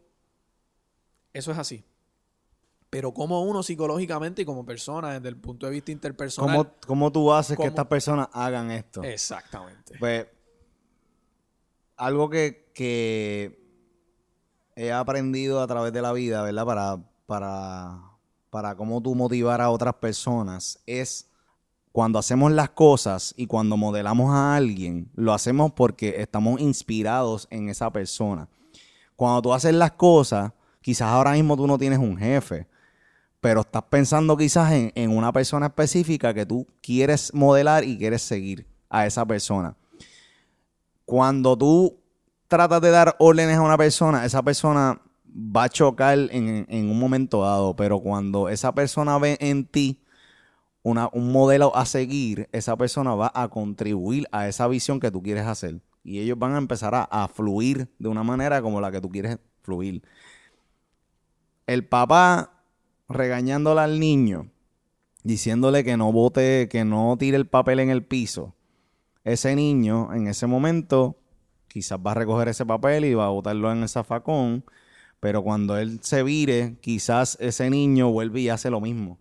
eso 1.33 1.53
es 1.53 1.59
así. 1.59 1.85
Pero 2.95 3.13
como 3.13 3.43
uno 3.43 3.61
psicológicamente 3.65 4.43
y 4.43 4.45
como 4.45 4.65
persona, 4.65 5.15
desde 5.15 5.29
el 5.29 5.37
punto 5.37 5.67
de 5.67 5.73
vista 5.73 5.91
interpersonal. 5.91 6.57
¿Cómo, 6.57 6.71
cómo 6.87 7.11
tú 7.11 7.33
haces 7.33 7.59
que 7.59 7.67
estas 7.67 7.87
personas 7.87 8.29
hagan 8.33 8.71
esto? 8.71 9.03
Exactamente. 9.03 9.97
Pues, 9.99 10.29
algo 11.97 12.31
que, 12.31 12.71
que, 12.73 13.61
he 14.77 14.93
aprendido 14.93 15.61
a 15.61 15.67
través 15.67 15.93
de 15.93 16.03
la 16.03 16.13
vida, 16.13 16.43
¿verdad? 16.43 16.65
Para, 16.65 16.99
para, 17.27 18.01
para 18.51 18.77
cómo 18.77 19.03
tú 19.03 19.17
motivar 19.17 19.61
a 19.61 19.71
otras 19.71 19.95
personas 19.95 20.79
es 20.87 21.29
cuando 21.91 22.21
hacemos 22.21 22.53
las 22.53 22.71
cosas 22.71 23.35
y 23.37 23.49
cuando 23.49 23.77
modelamos 23.77 24.33
a 24.33 24.55
alguien, 24.55 25.11
lo 25.17 25.33
hacemos 25.33 25.73
porque 25.73 26.23
estamos 26.23 26.61
inspirados 26.61 27.49
en 27.51 27.69
esa 27.69 27.93
persona. 27.93 28.49
Cuando 29.17 29.43
tú 29.43 29.53
haces 29.53 29.75
las 29.75 29.91
cosas, 29.93 30.53
quizás 30.81 31.09
ahora 31.09 31.33
mismo 31.33 31.57
tú 31.57 31.67
no 31.67 31.77
tienes 31.77 31.99
un 31.99 32.17
jefe, 32.17 32.69
pero 33.45 33.61
estás 33.61 33.83
pensando 33.91 34.39
quizás 34.39 34.73
en, 34.73 35.11
una 35.11 35.31
persona 35.31 35.67
específica 35.67 36.33
que 36.33 36.47
tú 36.47 36.67
quieres 36.81 37.35
modelar 37.35 37.85
y 37.85 37.99
quieres 37.99 38.23
seguir 38.23 38.67
a 38.89 39.05
esa 39.05 39.27
persona. 39.27 39.77
Cuando 41.05 41.55
tú 41.55 41.99
tratas 42.49 42.81
de 42.81 42.91
dar 42.91 43.15
órdenes 43.19 43.59
a 43.59 43.61
una 43.61 43.77
persona, 43.77 44.25
esa 44.25 44.43
persona 44.43 44.99
va 45.27 45.65
a 45.65 45.69
chocar 45.69 46.17
en, 46.19 46.65
en 46.71 46.89
un 46.89 46.99
momento 46.99 47.43
dado, 47.43 47.77
pero 47.77 48.01
cuando 48.01 48.49
esa 48.49 48.75
persona 48.75 49.19
ve 49.19 49.37
en 49.39 49.67
ti 49.67 50.01
un 50.83 51.31
modelo 51.31 51.77
a 51.77 51.85
seguir, 51.85 52.49
esa 52.51 52.79
persona 52.79 53.15
va 53.15 53.31
a 53.35 53.49
contribuir 53.49 54.27
a 54.33 54.49
esa 54.49 54.67
visión 54.69 55.01
que 55.01 55.11
tú 55.11 55.23
quieres 55.23 55.45
hacer. 55.45 55.83
Y 56.03 56.19
ellos 56.21 56.39
van 56.39 56.55
a 56.55 56.59
empezar 56.59 56.95
a, 56.95 57.29
fluir 57.29 57.91
de 57.99 58.09
una 58.09 58.23
manera 58.23 58.63
como 58.63 58.81
la 58.81 58.91
que 58.91 59.03
tú 59.03 59.11
quieres 59.11 59.37
fluir. 59.61 60.03
El 61.67 61.87
papá 61.87 62.54
regañándole 63.15 63.81
al 63.81 63.99
niño, 63.99 64.51
diciéndole 65.23 65.85
que 65.85 65.97
no 65.97 66.13
bote, 66.13 66.69
que 66.71 66.85
no 66.85 67.17
tire 67.19 67.37
el 67.37 67.47
papel 67.47 67.81
en 67.81 67.91
el 67.91 68.05
piso. 68.05 68.55
Ese 69.25 69.57
niño 69.57 70.13
en 70.13 70.27
ese 70.29 70.47
momento 70.47 71.17
quizás 71.69 71.99
va 71.99 72.13
a 72.13 72.15
recoger 72.15 72.49
ese 72.49 72.67
papel 72.67 73.05
y 73.05 73.15
va 73.15 73.27
a 73.27 73.31
botarlo 73.31 73.73
en 73.73 73.83
el 73.83 73.89
zafacón, 73.89 74.65
pero 75.19 75.43
cuando 75.43 75.77
él 75.79 76.01
se 76.03 76.23
vire, 76.23 76.77
quizás 76.81 77.39
ese 77.41 77.71
niño 77.71 78.11
vuelve 78.11 78.43
y 78.43 78.49
hace 78.51 78.71
lo 78.71 78.81
mismo. 78.81 79.19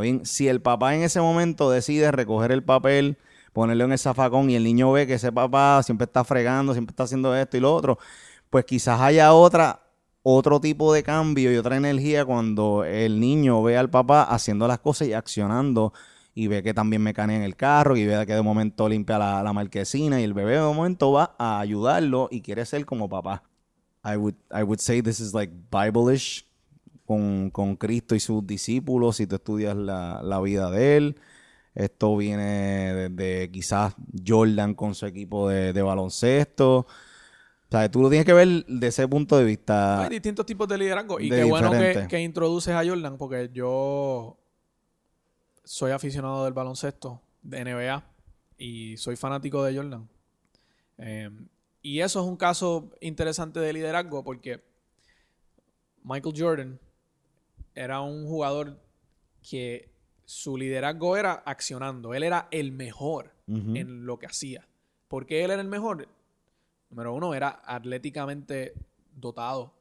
bien? 0.00 0.24
Si 0.24 0.46
el 0.48 0.62
papá 0.62 0.94
en 0.94 1.02
ese 1.02 1.20
momento 1.20 1.70
decide 1.70 2.12
recoger 2.12 2.52
el 2.52 2.62
papel, 2.62 3.18
ponerlo 3.52 3.84
en 3.84 3.92
el 3.92 3.98
zafacón 3.98 4.48
y 4.48 4.54
el 4.54 4.64
niño 4.64 4.92
ve 4.92 5.06
que 5.06 5.14
ese 5.14 5.32
papá 5.32 5.82
siempre 5.82 6.04
está 6.04 6.24
fregando, 6.24 6.72
siempre 6.72 6.92
está 6.92 7.02
haciendo 7.02 7.34
esto 7.36 7.56
y 7.56 7.60
lo 7.60 7.74
otro, 7.74 7.98
pues 8.48 8.64
quizás 8.64 9.00
haya 9.00 9.32
otra 9.32 9.89
otro 10.22 10.60
tipo 10.60 10.92
de 10.92 11.02
cambio 11.02 11.52
y 11.52 11.56
otra 11.56 11.76
energía 11.76 12.24
cuando 12.24 12.84
el 12.84 13.20
niño 13.20 13.62
ve 13.62 13.76
al 13.76 13.90
papá 13.90 14.22
haciendo 14.22 14.68
las 14.68 14.80
cosas 14.80 15.08
y 15.08 15.12
accionando 15.12 15.92
y 16.34 16.46
ve 16.46 16.62
que 16.62 16.74
también 16.74 17.02
me 17.02 17.10
en 17.10 17.30
el 17.30 17.56
carro 17.56 17.96
y 17.96 18.06
ve 18.06 18.24
que 18.26 18.34
de 18.34 18.42
momento 18.42 18.88
limpia 18.88 19.18
la, 19.18 19.52
marquesina 19.52 20.20
y 20.20 20.24
el 20.24 20.34
bebé 20.34 20.52
de 20.52 20.60
momento 20.60 21.12
va 21.12 21.34
a 21.38 21.60
ayudarlo 21.60 22.28
y 22.30 22.42
quiere 22.42 22.64
ser 22.66 22.84
como 22.86 23.08
papá. 23.08 23.42
I 24.04 24.16
would, 24.16 24.34
I 24.50 24.62
would 24.62 24.78
say 24.78 25.02
this 25.02 25.20
is 25.20 25.34
like 25.34 25.52
Bible-ish 25.70 26.46
con, 27.04 27.76
Cristo 27.76 28.14
y 28.14 28.20
sus 28.20 28.46
discípulos 28.46 29.16
si 29.16 29.26
tú 29.26 29.36
estudias 29.36 29.76
la, 29.76 30.40
vida 30.42 30.70
de 30.70 30.96
él. 30.96 31.20
Esto 31.74 32.16
viene 32.16 32.94
desde 32.94 33.50
quizás 33.50 33.94
Jordan 34.26 34.74
con 34.74 34.94
su 34.94 35.06
equipo 35.06 35.48
de, 35.48 35.72
de 35.72 35.82
baloncesto. 35.82 36.86
O 37.70 37.78
sea, 37.78 37.88
tú 37.88 38.02
lo 38.02 38.08
tienes 38.08 38.26
que 38.26 38.32
ver 38.32 38.66
de 38.66 38.86
ese 38.88 39.06
punto 39.06 39.38
de 39.38 39.44
vista. 39.44 40.02
Hay 40.02 40.08
distintos 40.08 40.44
tipos 40.44 40.66
de 40.66 40.76
liderazgo. 40.76 41.20
Y 41.20 41.30
qué 41.30 41.44
bueno 41.44 41.70
que, 42.08 42.20
introduces 42.20 42.74
a 42.74 42.84
Jordan, 42.84 43.16
porque 43.16 43.48
yo 43.52 44.36
soy 45.62 45.92
aficionado 45.92 46.44
del 46.44 46.52
baloncesto 46.52 47.22
de 47.42 47.64
NBA 47.64 48.04
y 48.58 48.96
soy 48.96 49.14
fanático 49.14 49.62
de 49.62 49.76
Jordan. 49.76 50.08
Em, 50.98 51.46
y 51.80 52.00
eso 52.00 52.20
es 52.20 52.26
un 52.26 52.36
caso 52.36 52.90
interesante 53.00 53.60
de 53.60 53.72
liderazgo 53.72 54.24
porque 54.24 54.64
Michael 56.02 56.34
Jordan 56.36 56.80
era 57.76 58.00
un 58.00 58.26
jugador 58.26 58.82
que 59.48 59.92
su 60.24 60.56
liderazgo 60.56 61.16
era 61.16 61.34
accionando. 61.46 62.14
Él 62.14 62.24
era 62.24 62.48
el 62.50 62.72
mejor 62.72 63.32
en 63.46 64.06
lo 64.06 64.18
que 64.18 64.26
hacía. 64.26 64.66
¿Por 65.06 65.24
qué 65.24 65.44
él 65.44 65.52
era 65.52 65.62
el 65.62 65.68
mejor? 65.68 66.08
Número 66.90 67.14
uno, 67.14 67.34
era 67.34 67.62
atléticamente 67.64 68.74
dotado. 69.14 69.72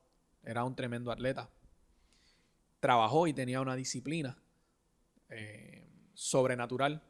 Era 0.43 0.63
un 0.63 0.75
tremendo 0.75 1.11
atleta. 1.11 1.49
Trabajó 2.79 3.27
y 3.27 3.33
tenía 3.33 3.61
una 3.61 3.75
disciplina 3.75 4.37
eh, 5.29 5.87
sobrenatural. 6.13 7.01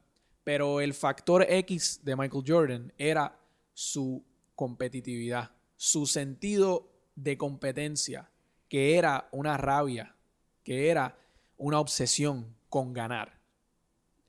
Pero 0.44 0.82
el 0.82 0.94
factor 0.94 1.46
X 1.48 2.00
de 2.04 2.16
Michael 2.16 2.44
Jordan 2.48 2.94
era 2.98 3.38
su 3.74 4.26
competitividad, 4.56 5.52
su 5.76 6.06
sentido 6.06 6.90
de 7.16 7.38
competencia, 7.38 8.30
que 8.68 8.98
era 8.98 9.28
una 9.32 9.58
rabia, 9.58 10.16
que 10.64 10.90
era 10.90 11.18
una 11.58 11.80
obsesión 11.80 12.56
con 12.70 12.94
ganar 12.94 13.40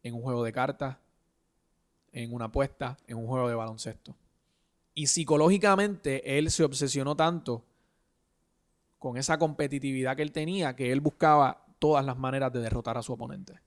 en 0.03 0.15
un 0.15 0.23
juego 0.23 0.45
de 0.45 0.53
cartas, 0.53 0.97
en 2.13 2.33
una 2.33 2.47
apuesta, 2.47 2.97
en 3.07 3.19
un 3.19 3.27
juego 3.27 3.49
de 3.49 3.55
baloncesto. 3.55 4.17
Y 4.95 5.07
psicológicamente 5.07 6.39
él 6.39 6.51
se 6.51 6.65
obsesionó 6.65 7.17
tanto 7.17 7.65
con 8.99 9.17
esa 9.17 9.39
competitividad 9.39 10.17
que 10.17 10.23
él 10.23 10.33
tenía 10.33 10.77
que 10.77 10.93
él 10.93 11.01
buscaba 11.01 11.65
todas 11.79 12.05
las 12.05 12.19
maneras 12.19 12.53
de 12.53 12.61
derrotar 12.61 12.99
a 12.99 13.03
su 13.03 13.13
oponente. 13.13 13.61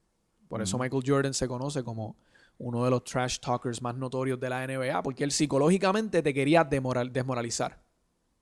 Por 0.47 0.61
eso 0.61 0.77
Michael 0.77 1.03
Jordan 1.05 1.33
se 1.33 1.47
conoce 1.47 1.83
como 1.83 2.15
uno 2.59 2.85
de 2.85 2.91
los 2.91 3.03
trash 3.03 3.39
talkers 3.39 3.81
más 3.81 3.95
notorios 3.95 4.39
de 4.39 4.49
la 4.49 4.65
NBA, 4.67 5.01
porque 5.01 5.23
él 5.23 5.31
psicológicamente 5.31 6.21
te 6.21 6.33
quería 6.33 6.63
desmoralizar 6.63 7.81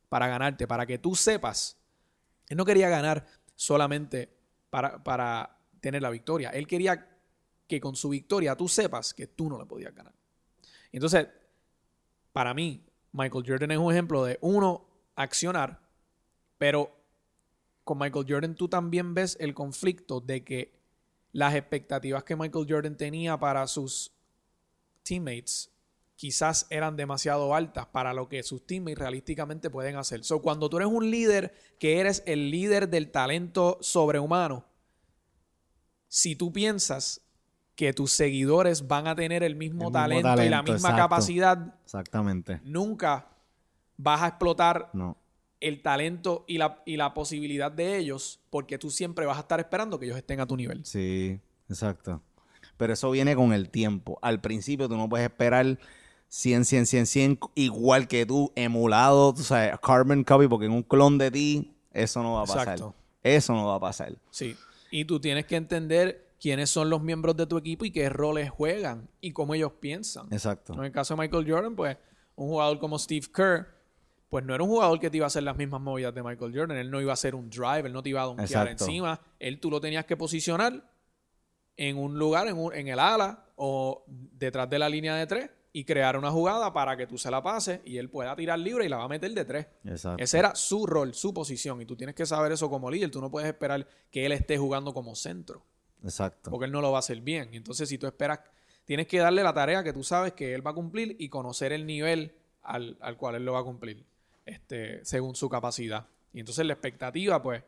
para 0.09 0.27
ganarte, 0.27 0.67
para 0.67 0.85
que 0.85 0.97
tú 0.97 1.15
sepas. 1.15 1.77
Él 2.49 2.57
no 2.57 2.65
quería 2.65 2.89
ganar 2.89 3.25
solamente 3.55 4.29
para, 4.69 5.01
para 5.01 5.57
tener 5.79 6.01
la 6.01 6.09
victoria. 6.09 6.49
Él 6.49 6.67
quería 6.67 7.07
que 7.65 7.79
con 7.79 7.95
su 7.95 8.09
victoria 8.09 8.57
tú 8.57 8.67
sepas 8.67 9.13
que 9.13 9.27
tú 9.27 9.47
no 9.47 9.57
le 9.57 9.65
podías 9.65 9.95
ganar. 9.95 10.13
Entonces, 10.91 11.27
para 12.33 12.53
mí, 12.53 12.83
Michael 13.11 13.43
Jordan 13.45 13.71
es 13.71 13.77
un 13.77 13.91
ejemplo 13.91 14.23
de 14.23 14.37
uno, 14.41 14.85
accionar, 15.15 15.81
pero 16.57 16.95
con 17.83 17.97
Michael 17.97 18.25
Jordan 18.27 18.55
tú 18.55 18.67
también 18.69 19.13
ves 19.13 19.37
el 19.39 19.53
conflicto 19.53 20.21
de 20.21 20.43
que 20.43 20.73
las 21.33 21.55
expectativas 21.55 22.23
que 22.23 22.35
Michael 22.35 22.67
Jordan 22.69 22.97
tenía 22.97 23.37
para 23.39 23.67
sus 23.67 24.11
teammates 25.03 25.71
quizás 26.15 26.67
eran 26.69 26.95
demasiado 26.95 27.55
altas 27.55 27.87
para 27.87 28.13
lo 28.13 28.29
que 28.29 28.43
sus 28.43 28.65
teammates 28.67 28.99
realísticamente 28.99 29.71
pueden 29.71 29.95
hacer. 29.95 30.23
So, 30.23 30.39
cuando 30.39 30.69
tú 30.69 30.77
eres 30.77 30.89
un 30.89 31.09
líder 31.09 31.51
que 31.79 31.99
eres 31.99 32.21
el 32.27 32.51
líder 32.51 32.89
del 32.89 33.09
talento 33.09 33.79
sobrehumano, 33.81 34.63
si 36.07 36.35
tú 36.35 36.53
piensas 36.53 37.21
que 37.81 37.93
tus 37.93 38.11
seguidores 38.11 38.87
van 38.87 39.07
a 39.07 39.15
tener 39.15 39.41
el 39.41 39.55
mismo, 39.55 39.85
El 39.85 39.87
mismo 39.87 39.91
talento, 39.91 40.43
y 40.43 40.49
la 40.49 40.61
misma 40.61 40.75
exacto. 40.89 40.97
capacidad, 40.97 41.73
Exactamente. 41.83 42.61
nunca 42.63 43.27
vas 43.97 44.21
a 44.21 44.27
explotar 44.27 44.91
No. 44.93 45.17
el 45.59 45.81
talento 45.81 46.45
y 46.47 46.59
la, 46.59 46.83
y 46.85 46.95
la 46.95 47.15
posibilidad 47.15 47.71
de 47.71 47.97
ellos 47.97 48.39
porque 48.51 48.77
tú 48.77 48.91
siempre 48.91 49.25
vas 49.25 49.37
a 49.37 49.39
estar 49.39 49.59
esperando 49.59 49.97
que 49.97 50.05
ellos 50.05 50.17
estén 50.19 50.39
a 50.41 50.45
tu 50.45 50.55
nivel. 50.55 50.85
Sí, 50.85 51.39
exacto. 51.67 52.21
Pero 52.77 52.93
eso 52.93 53.09
viene 53.09 53.35
con 53.35 53.51
el 53.51 53.71
tiempo. 53.71 54.19
Al 54.21 54.41
principio 54.41 54.87
tú 54.87 54.95
no 54.95 55.09
puedes 55.09 55.27
esperar 55.27 55.79
100, 56.27 56.65
100, 56.65 56.85
100, 56.85 57.05
100 57.07 57.39
igual 57.55 58.07
que 58.07 58.27
tú, 58.27 58.51
emulado, 58.55 59.33
tú 59.33 59.41
sabes, 59.41 59.73
carbon 59.81 60.23
copy, 60.23 60.47
porque 60.47 60.67
en 60.67 60.73
un 60.73 60.83
clon 60.83 61.17
de 61.17 61.31
ti 61.31 61.73
eso 61.93 62.21
no 62.21 62.33
va 62.33 62.41
a 62.43 62.45
pasar. 62.45 62.61
Exacto. 62.61 62.93
Eso 63.23 63.53
no 63.55 63.65
va 63.65 63.75
a 63.77 63.79
pasar. 63.79 64.13
Sí. 64.29 64.55
Y 64.91 65.05
tú 65.05 65.19
tienes 65.19 65.47
que 65.47 65.55
entender 65.55 66.30
quiénes 66.41 66.69
son 66.71 66.89
los 66.89 67.01
miembros 67.03 67.37
de 67.37 67.45
tu 67.45 67.57
equipo 67.57 67.85
y 67.85 67.91
qué 67.91 68.09
roles 68.09 68.49
juegan 68.49 69.07
y 69.21 69.31
cómo 69.31 69.53
ellos 69.53 69.73
piensan. 69.79 70.27
Exacto. 70.33 70.73
En 70.73 70.83
el 70.83 70.91
caso 70.91 71.13
de 71.15 71.21
Michael 71.21 71.45
Jordan, 71.49 71.75
pues 71.75 71.97
un 72.35 72.47
jugador 72.49 72.79
como 72.79 72.97
Steve 72.97 73.27
Kerr, 73.33 73.67
pues 74.27 74.43
no 74.43 74.55
era 74.55 74.63
un 74.63 74.69
jugador 74.69 74.99
que 74.99 75.09
te 75.11 75.17
iba 75.17 75.25
a 75.25 75.27
hacer 75.27 75.43
las 75.43 75.55
mismas 75.55 75.81
movidas 75.81 76.15
de 76.15 76.23
Michael 76.23 76.51
Jordan. 76.57 76.77
Él 76.77 76.89
no 76.89 76.99
iba 76.99 77.11
a 77.11 77.13
hacer 77.13 77.35
un 77.35 77.49
drive, 77.49 77.83
él 77.85 77.93
no 77.93 78.01
te 78.01 78.09
iba 78.09 78.21
a 78.21 78.25
donkear 78.25 78.47
encima. 78.71 79.21
Él 79.39 79.59
tú 79.59 79.69
lo 79.69 79.79
tenías 79.79 80.05
que 80.05 80.17
posicionar 80.17 80.89
en 81.77 81.97
un 81.97 82.17
lugar, 82.17 82.47
en, 82.47 82.57
un- 82.57 82.73
en 82.73 82.87
el 82.87 82.99
ala 82.99 83.45
o 83.55 84.03
detrás 84.07 84.69
de 84.69 84.79
la 84.79 84.89
línea 84.89 85.15
de 85.15 85.27
tres 85.27 85.49
y 85.73 85.85
crear 85.85 86.17
una 86.17 86.31
jugada 86.31 86.73
para 86.73 86.97
que 86.97 87.07
tú 87.07 87.17
se 87.17 87.29
la 87.31 87.41
pases 87.43 87.79
y 87.85 87.97
él 87.97 88.09
pueda 88.09 88.35
tirar 88.35 88.57
libre 88.59 88.85
y 88.85 88.89
la 88.89 88.97
va 88.97 89.03
a 89.03 89.07
meter 89.07 89.31
de 89.33 89.45
tres. 89.45 89.67
Exacto. 89.85 90.21
Ese 90.23 90.39
era 90.39 90.55
su 90.55 90.85
rol, 90.87 91.13
su 91.13 91.33
posición. 91.33 91.81
Y 91.81 91.85
tú 91.85 91.95
tienes 91.95 92.15
que 92.15 92.25
saber 92.25 92.51
eso 92.51 92.69
como 92.69 92.89
líder. 92.89 93.11
Tú 93.11 93.21
no 93.21 93.29
puedes 93.31 93.47
esperar 93.47 93.87
que 94.09 94.25
él 94.25 94.31
esté 94.31 94.57
jugando 94.57 94.93
como 94.93 95.15
centro 95.15 95.65
Exacto. 96.03 96.49
porque 96.49 96.65
él 96.65 96.71
no 96.71 96.81
lo 96.81 96.91
va 96.91 96.97
a 96.97 96.99
hacer 96.99 97.21
bien. 97.21 97.49
Y 97.53 97.57
entonces, 97.57 97.89
si 97.89 97.97
tú 97.97 98.07
esperas, 98.07 98.39
tienes 98.85 99.07
que 99.07 99.19
darle 99.19 99.43
la 99.43 99.53
tarea 99.53 99.83
que 99.83 99.93
tú 99.93 100.03
sabes 100.03 100.33
que 100.33 100.53
él 100.53 100.65
va 100.65 100.71
a 100.71 100.73
cumplir 100.75 101.15
y 101.19 101.29
conocer 101.29 101.71
el 101.71 101.85
nivel 101.85 102.35
al, 102.63 102.97
al 103.01 103.17
cual 103.17 103.35
él 103.35 103.45
lo 103.45 103.53
va 103.53 103.59
a 103.59 103.63
cumplir, 103.63 104.05
este, 104.45 105.03
según 105.05 105.35
su 105.35 105.49
capacidad. 105.49 106.07
Y 106.33 106.39
entonces 106.39 106.65
la 106.65 106.73
expectativa, 106.73 107.41
pues, 107.41 107.63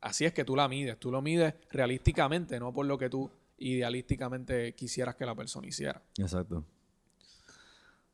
así 0.00 0.24
es 0.24 0.32
que 0.32 0.44
tú 0.44 0.56
la 0.56 0.68
mides. 0.68 0.98
Tú 0.98 1.10
lo 1.10 1.22
mides 1.22 1.54
realísticamente, 1.70 2.58
no 2.60 2.72
por 2.72 2.86
lo 2.86 2.98
que 2.98 3.08
tú 3.08 3.30
idealísticamente 3.58 4.74
quisieras 4.74 5.14
que 5.16 5.26
la 5.26 5.34
persona 5.34 5.66
hiciera. 5.66 6.02
Exacto. 6.18 6.64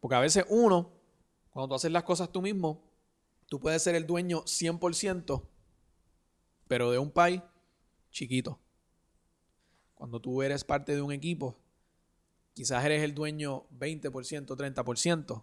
Porque 0.01 0.15
a 0.15 0.21
veces 0.21 0.45
uno, 0.49 0.91
cuando 1.51 1.69
tú 1.69 1.75
haces 1.75 1.91
las 1.91 2.05
cosas 2.05 2.31
tú 2.31 2.43
mismo, 2.43 2.85
tú 3.47 3.59
puedes 3.59 3.83
ser 3.83 3.95
el 3.95 4.07
dueño 4.07 4.43
100%, 4.45 5.43
pero 6.69 6.91
de 6.91 6.99
un 6.99 7.11
país 7.11 7.41
chiquito. 8.11 8.59
Cuando 9.99 10.21
tú 10.21 10.43
eres 10.43 10.63
parte 10.63 10.95
de 10.95 11.03
un 11.03 11.11
equipo, 11.11 11.59
quizás 12.55 12.85
eres 12.85 13.03
el 13.03 13.17
dueño 13.17 13.67
20%, 13.77 14.47
30%, 14.47 15.43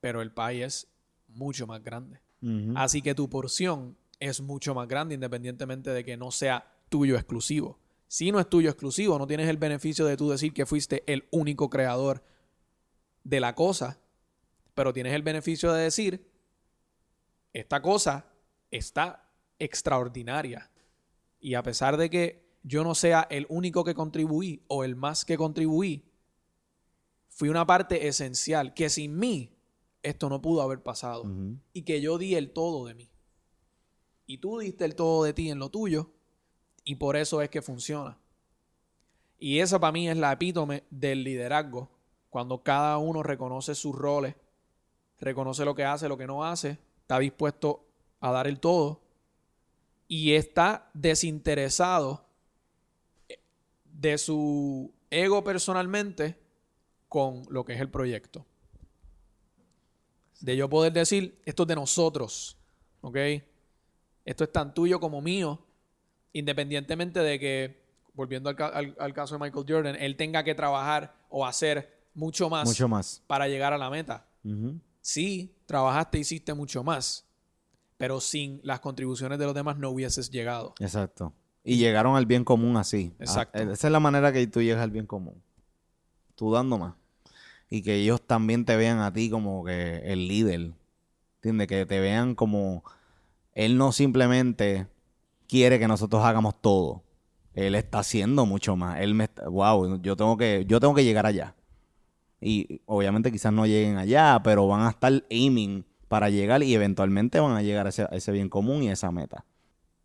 pero 0.00 0.20
el 0.20 0.32
país 0.32 0.64
es 0.64 0.88
mucho 1.28 1.68
más 1.68 1.80
grande. 1.80 2.20
Así 2.74 3.02
que 3.02 3.14
tu 3.14 3.30
porción 3.30 3.96
es 4.18 4.40
mucho 4.40 4.74
más 4.74 4.88
grande 4.88 5.14
independientemente 5.14 5.90
de 5.90 6.04
que 6.04 6.16
no 6.16 6.32
sea 6.32 6.74
tuyo 6.88 7.14
exclusivo. 7.14 7.78
Si 8.08 8.32
no 8.32 8.40
es 8.40 8.50
tuyo 8.50 8.68
exclusivo, 8.68 9.16
no 9.16 9.28
tienes 9.28 9.48
el 9.48 9.58
beneficio 9.58 10.06
de 10.06 10.16
tú 10.16 10.28
decir 10.28 10.52
que 10.52 10.66
fuiste 10.66 11.04
el 11.06 11.28
único 11.30 11.70
creador 11.70 12.24
de 13.22 13.38
la 13.38 13.54
cosa, 13.54 14.00
pero 14.74 14.92
tienes 14.92 15.14
el 15.14 15.22
beneficio 15.22 15.72
de 15.72 15.84
decir, 15.84 16.28
esta 17.52 17.80
cosa 17.80 18.26
está 18.72 19.30
extraordinaria. 19.60 20.68
Y 21.38 21.54
a 21.54 21.62
pesar 21.62 21.96
de 21.96 22.10
que 22.10 22.42
yo 22.62 22.84
no 22.84 22.94
sea 22.94 23.26
el 23.30 23.46
único 23.48 23.84
que 23.84 23.94
contribuí 23.94 24.62
o 24.68 24.84
el 24.84 24.96
más 24.96 25.24
que 25.24 25.36
contribuí, 25.36 26.04
fui 27.28 27.48
una 27.48 27.66
parte 27.66 28.06
esencial 28.08 28.74
que 28.74 28.90
sin 28.90 29.18
mí 29.18 29.56
esto 30.02 30.28
no 30.28 30.42
pudo 30.42 30.62
haber 30.62 30.82
pasado 30.82 31.24
y 31.72 31.82
que 31.82 32.00
yo 32.00 32.18
di 32.18 32.34
el 32.34 32.52
todo 32.52 32.86
de 32.86 32.94
mí. 32.94 33.10
Y 34.26 34.38
tú 34.38 34.58
diste 34.58 34.84
el 34.84 34.94
todo 34.94 35.24
de 35.24 35.32
ti 35.32 35.50
en 35.50 35.58
lo 35.58 35.70
tuyo 35.70 36.10
y 36.84 36.96
por 36.96 37.16
eso 37.16 37.42
es 37.42 37.50
que 37.50 37.62
funciona. 37.62 38.18
Y 39.38 39.58
esa 39.58 39.80
para 39.80 39.92
mí 39.92 40.08
es 40.08 40.16
la 40.16 40.32
epítome 40.32 40.84
del 40.90 41.24
liderazgo, 41.24 41.90
cuando 42.30 42.62
cada 42.62 42.96
uno 42.98 43.22
reconoce 43.22 43.74
sus 43.74 43.94
roles, 43.94 44.36
reconoce 45.18 45.64
lo 45.64 45.74
que 45.74 45.84
hace, 45.84 46.08
lo 46.08 46.16
que 46.16 46.26
no 46.26 46.44
hace, 46.44 46.78
está 47.00 47.18
dispuesto 47.18 47.84
a 48.20 48.30
dar 48.30 48.46
el 48.46 48.60
todo 48.60 49.02
y 50.08 50.34
está 50.34 50.90
desinteresado 50.94 52.21
de 53.92 54.18
su 54.18 54.92
ego 55.10 55.44
personalmente 55.44 56.38
con 57.08 57.44
lo 57.50 57.64
que 57.64 57.74
es 57.74 57.80
el 57.80 57.90
proyecto. 57.90 58.46
De 60.40 60.56
yo 60.56 60.68
poder 60.68 60.92
decir, 60.92 61.40
esto 61.44 61.62
es 61.62 61.68
de 61.68 61.74
nosotros, 61.76 62.56
¿ok? 63.00 63.16
Esto 64.24 64.44
es 64.44 64.52
tan 64.52 64.74
tuyo 64.74 64.98
como 64.98 65.20
mío, 65.20 65.64
independientemente 66.32 67.20
de 67.20 67.38
que, 67.38 67.84
volviendo 68.14 68.50
al, 68.50 68.56
al- 68.60 68.96
al 68.98 69.14
caso 69.14 69.36
de 69.36 69.40
Michael 69.44 69.64
Jordan, 69.68 69.96
él 69.96 70.16
tenga 70.16 70.42
que 70.42 70.54
trabajar 70.54 71.14
o 71.28 71.46
hacer 71.46 72.02
mucho 72.14 72.50
más 72.50 72.66
Mucho 72.68 72.88
más. 72.88 73.22
para 73.26 73.46
llegar 73.48 73.72
a 73.72 73.78
la 73.78 73.88
meta. 73.90 74.26
Ujú. 74.44 74.80
Sí, 75.00 75.54
trabajaste, 75.66 76.18
hiciste 76.18 76.54
mucho 76.54 76.82
más, 76.82 77.24
pero 77.96 78.20
sin 78.20 78.60
las 78.64 78.80
contribuciones 78.80 79.38
de 79.38 79.44
los 79.46 79.54
demás 79.54 79.76
no 79.78 79.90
hubieses 79.90 80.30
llegado. 80.30 80.74
Exacto. 80.80 81.32
Y 81.64 81.76
llegaron 81.76 82.16
al 82.16 82.26
bien 82.26 82.44
común 82.44 82.76
así. 82.76 83.12
Exacto. 83.20 83.58
Ah, 83.58 83.72
esa 83.72 83.88
es 83.88 83.92
la 83.92 84.00
manera 84.00 84.32
que 84.32 84.46
tú 84.46 84.60
llegas 84.62 84.82
al 84.82 84.90
bien 84.90 85.06
común. 85.06 85.42
Tú 86.34 86.52
dando 86.52 86.78
más. 86.78 86.94
Y 87.70 87.82
que 87.82 87.96
ellos 87.96 88.20
también 88.20 88.64
te 88.64 88.76
vean 88.76 88.98
a 88.98 89.12
ti 89.12 89.30
como 89.30 89.64
que 89.64 89.98
el 90.04 90.28
líder. 90.28 90.72
¿Entiendes? 91.36 91.68
Que 91.68 91.86
te 91.86 92.00
vean 92.00 92.34
como... 92.34 92.84
Él 93.52 93.76
no 93.76 93.92
simplemente 93.92 94.86
quiere 95.46 95.78
que 95.78 95.88
nosotros 95.88 96.24
hagamos 96.24 96.60
todo. 96.60 97.02
Él 97.54 97.74
está 97.74 98.00
haciendo 98.00 98.46
mucho 98.46 98.76
más. 98.76 99.00
Él 99.00 99.14
me 99.14 99.24
está... 99.24 99.48
Wow, 99.48 100.00
yo 100.02 100.16
tengo 100.16 100.36
que, 100.36 100.64
yo 100.66 100.80
tengo 100.80 100.94
que 100.94 101.04
llegar 101.04 101.26
allá. 101.26 101.54
Y 102.40 102.80
obviamente 102.86 103.30
quizás 103.30 103.52
no 103.52 103.66
lleguen 103.66 103.98
allá, 103.98 104.40
pero 104.42 104.66
van 104.66 104.82
a 104.82 104.90
estar 104.90 105.24
aiming 105.30 105.84
para 106.08 106.28
llegar 106.28 106.62
y 106.62 106.74
eventualmente 106.74 107.38
van 107.38 107.56
a 107.56 107.62
llegar 107.62 107.86
a 107.86 107.90
ese, 107.90 108.02
a 108.02 108.08
ese 108.08 108.32
bien 108.32 108.48
común 108.48 108.82
y 108.82 108.88
a 108.88 108.94
esa 108.94 109.12
meta. 109.12 109.44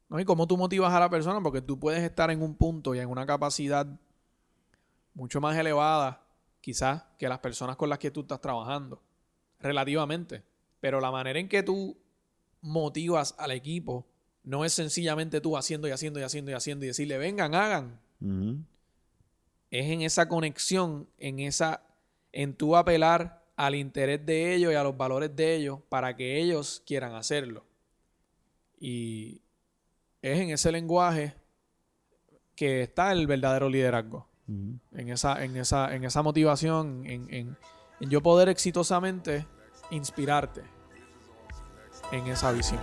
¿No? 0.09 0.19
¿Y 0.19 0.25
cómo 0.25 0.47
tú 0.47 0.57
motivas 0.57 0.93
a 0.93 0.99
la 0.99 1.09
persona? 1.09 1.41
Porque 1.41 1.61
tú 1.61 1.79
puedes 1.79 2.03
estar 2.03 2.31
en 2.31 2.41
un 2.41 2.55
punto 2.55 2.95
y 2.95 2.99
en 2.99 3.09
una 3.09 3.25
capacidad 3.25 3.87
mucho 5.13 5.41
más 5.41 5.57
elevada, 5.57 6.23
quizás, 6.61 7.03
que 7.17 7.27
las 7.27 7.39
personas 7.39 7.75
con 7.75 7.89
las 7.89 7.99
que 7.99 8.11
tú 8.11 8.21
estás 8.21 8.39
trabajando, 8.39 9.01
relativamente. 9.59 10.43
Pero 10.79 11.01
la 11.01 11.11
manera 11.11 11.39
en 11.39 11.49
que 11.49 11.63
tú 11.63 11.97
motivas 12.61 13.35
al 13.37 13.51
equipo 13.51 14.05
no 14.43 14.63
es 14.63 14.73
sencillamente 14.73 15.41
tú 15.41 15.57
haciendo 15.57 15.87
y 15.87 15.91
haciendo 15.91 16.19
y 16.19 16.23
haciendo 16.23 16.51
y 16.51 16.53
haciendo 16.53 16.85
y 16.85 16.87
decirle, 16.87 17.17
vengan, 17.17 17.55
hagan. 17.55 17.99
Es 19.69 19.85
en 19.87 20.01
esa 20.01 20.29
conexión, 20.29 21.09
en 21.17 21.39
esa, 21.39 21.83
en 22.31 22.55
tú 22.55 22.75
apelar 22.77 23.43
al 23.57 23.75
interés 23.75 24.25
de 24.25 24.53
ellos 24.53 24.71
y 24.71 24.75
a 24.75 24.83
los 24.83 24.95
valores 24.95 25.35
de 25.35 25.55
ellos 25.55 25.79
para 25.89 26.15
que 26.15 26.39
ellos 26.39 26.81
quieran 26.85 27.15
hacerlo. 27.15 27.65
Y 28.79 29.41
es 30.21 30.39
en 30.39 30.49
ese 30.49 30.71
lenguaje 30.71 31.33
que 32.55 32.81
está 32.83 33.11
el 33.11 33.27
verdadero 33.27 33.69
liderazgo. 33.69 34.27
En 34.93 35.09
esa, 35.09 35.43
en 35.43 35.57
esa, 35.57 35.93
en 35.93 36.05
esa 36.05 36.21
motivación, 36.23 37.05
en, 37.05 37.33
en- 37.33 37.57
en 37.99 38.09
yo 38.09 38.21
poder 38.21 38.47
exitosamente 38.49 39.45
inspirarte 39.91 40.61
en 42.11 42.27
esa 42.27 42.51
visión. 42.51 42.79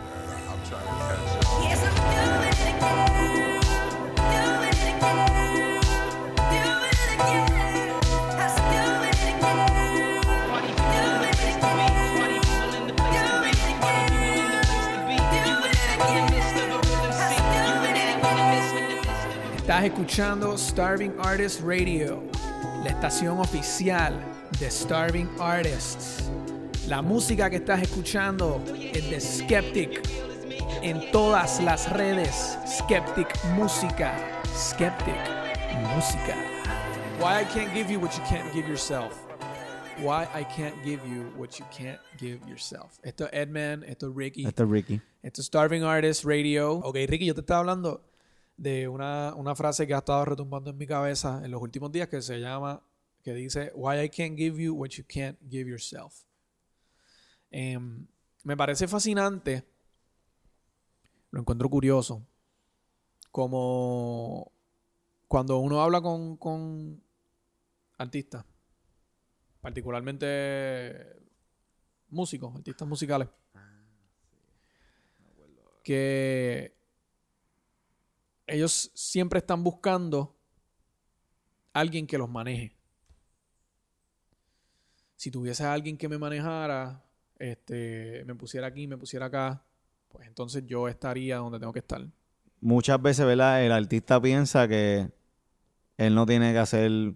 Estás 19.84 19.98
escuchando 19.98 20.56
Starving 20.56 21.12
Artist 21.18 21.60
Radio, 21.60 22.22
la 22.84 22.88
estación 22.88 23.38
oficial 23.38 24.18
de 24.58 24.70
Starving 24.70 25.28
Artists. 25.38 26.30
La 26.88 27.02
música 27.02 27.50
que 27.50 27.56
estás 27.56 27.82
escuchando 27.82 28.64
es 28.74 29.10
de 29.10 29.20
Skeptic, 29.20 30.00
en 30.80 31.10
todas 31.12 31.60
las 31.60 31.92
redes. 31.92 32.56
Skeptic 32.66 33.28
Música. 33.56 34.16
Skeptic 34.56 35.20
Música. 35.94 36.34
Why 37.20 37.42
I 37.42 37.44
can't 37.52 37.70
give 37.74 37.92
you 37.92 38.00
what 38.00 38.12
you 38.16 38.24
can't 38.26 38.50
give 38.54 38.66
yourself. 38.66 39.12
Why 39.98 40.26
I 40.34 40.44
can't 40.44 40.82
give 40.82 41.02
you 41.06 41.30
what 41.36 41.58
you 41.58 41.66
can't 41.70 42.00
give 42.18 42.40
yourself. 42.48 42.98
Esto 43.02 43.26
es 43.26 43.32
Edman, 43.34 43.84
esto 43.84 44.08
es 44.08 44.16
Ricky. 44.16 44.46
Este 44.46 44.62
es 44.62 44.68
Ricky. 44.70 45.02
Esto 45.22 45.42
es 45.42 45.46
Starving 45.46 45.82
Artist 45.82 46.24
Radio. 46.24 46.76
Ok, 46.76 46.96
Ricky, 47.06 47.26
yo 47.26 47.34
te 47.34 47.42
estaba 47.42 47.60
hablando 47.60 48.13
de 48.56 48.88
una, 48.88 49.34
una 49.34 49.54
frase 49.54 49.86
que 49.86 49.94
ha 49.94 49.98
estado 49.98 50.24
retumbando 50.24 50.70
en 50.70 50.76
mi 50.76 50.86
cabeza 50.86 51.42
en 51.44 51.50
los 51.50 51.60
últimos 51.60 51.90
días 51.90 52.08
que 52.08 52.22
se 52.22 52.40
llama, 52.40 52.82
que 53.22 53.34
dice, 53.34 53.72
Why 53.74 54.00
I 54.02 54.08
can't 54.08 54.36
give 54.36 54.62
you 54.62 54.74
what 54.74 54.90
you 54.90 55.04
can't 55.06 55.38
give 55.48 55.68
yourself. 55.68 56.24
Em, 57.50 58.06
me 58.44 58.56
parece 58.56 58.86
fascinante, 58.86 59.64
lo 61.30 61.40
encuentro 61.40 61.68
curioso, 61.68 62.26
como 63.30 64.52
cuando 65.26 65.58
uno 65.58 65.80
habla 65.80 66.00
con, 66.00 66.36
con 66.36 67.02
artistas, 67.98 68.44
particularmente 69.60 71.16
músicos, 72.10 72.54
artistas 72.54 72.86
musicales, 72.86 73.28
que 75.82 76.74
ellos 78.46 78.90
siempre 78.94 79.38
están 79.38 79.62
buscando 79.64 80.36
alguien 81.72 82.06
que 82.06 82.18
los 82.18 82.28
maneje. 82.28 82.76
Si 85.16 85.30
tuviese 85.30 85.64
a 85.64 85.72
alguien 85.72 85.96
que 85.96 86.08
me 86.08 86.18
manejara, 86.18 87.02
este, 87.38 88.24
me 88.26 88.34
pusiera 88.34 88.66
aquí, 88.66 88.86
me 88.86 88.98
pusiera 88.98 89.26
acá, 89.26 89.64
pues 90.08 90.26
entonces 90.26 90.64
yo 90.66 90.88
estaría 90.88 91.38
donde 91.38 91.58
tengo 91.58 91.72
que 91.72 91.78
estar. 91.78 92.06
Muchas 92.60 93.00
veces, 93.00 93.26
¿verdad? 93.26 93.64
El 93.64 93.72
artista 93.72 94.20
piensa 94.20 94.68
que 94.68 95.10
él 95.96 96.14
no 96.14 96.26
tiene 96.26 96.52
que 96.52 96.58
hacer 96.58 97.14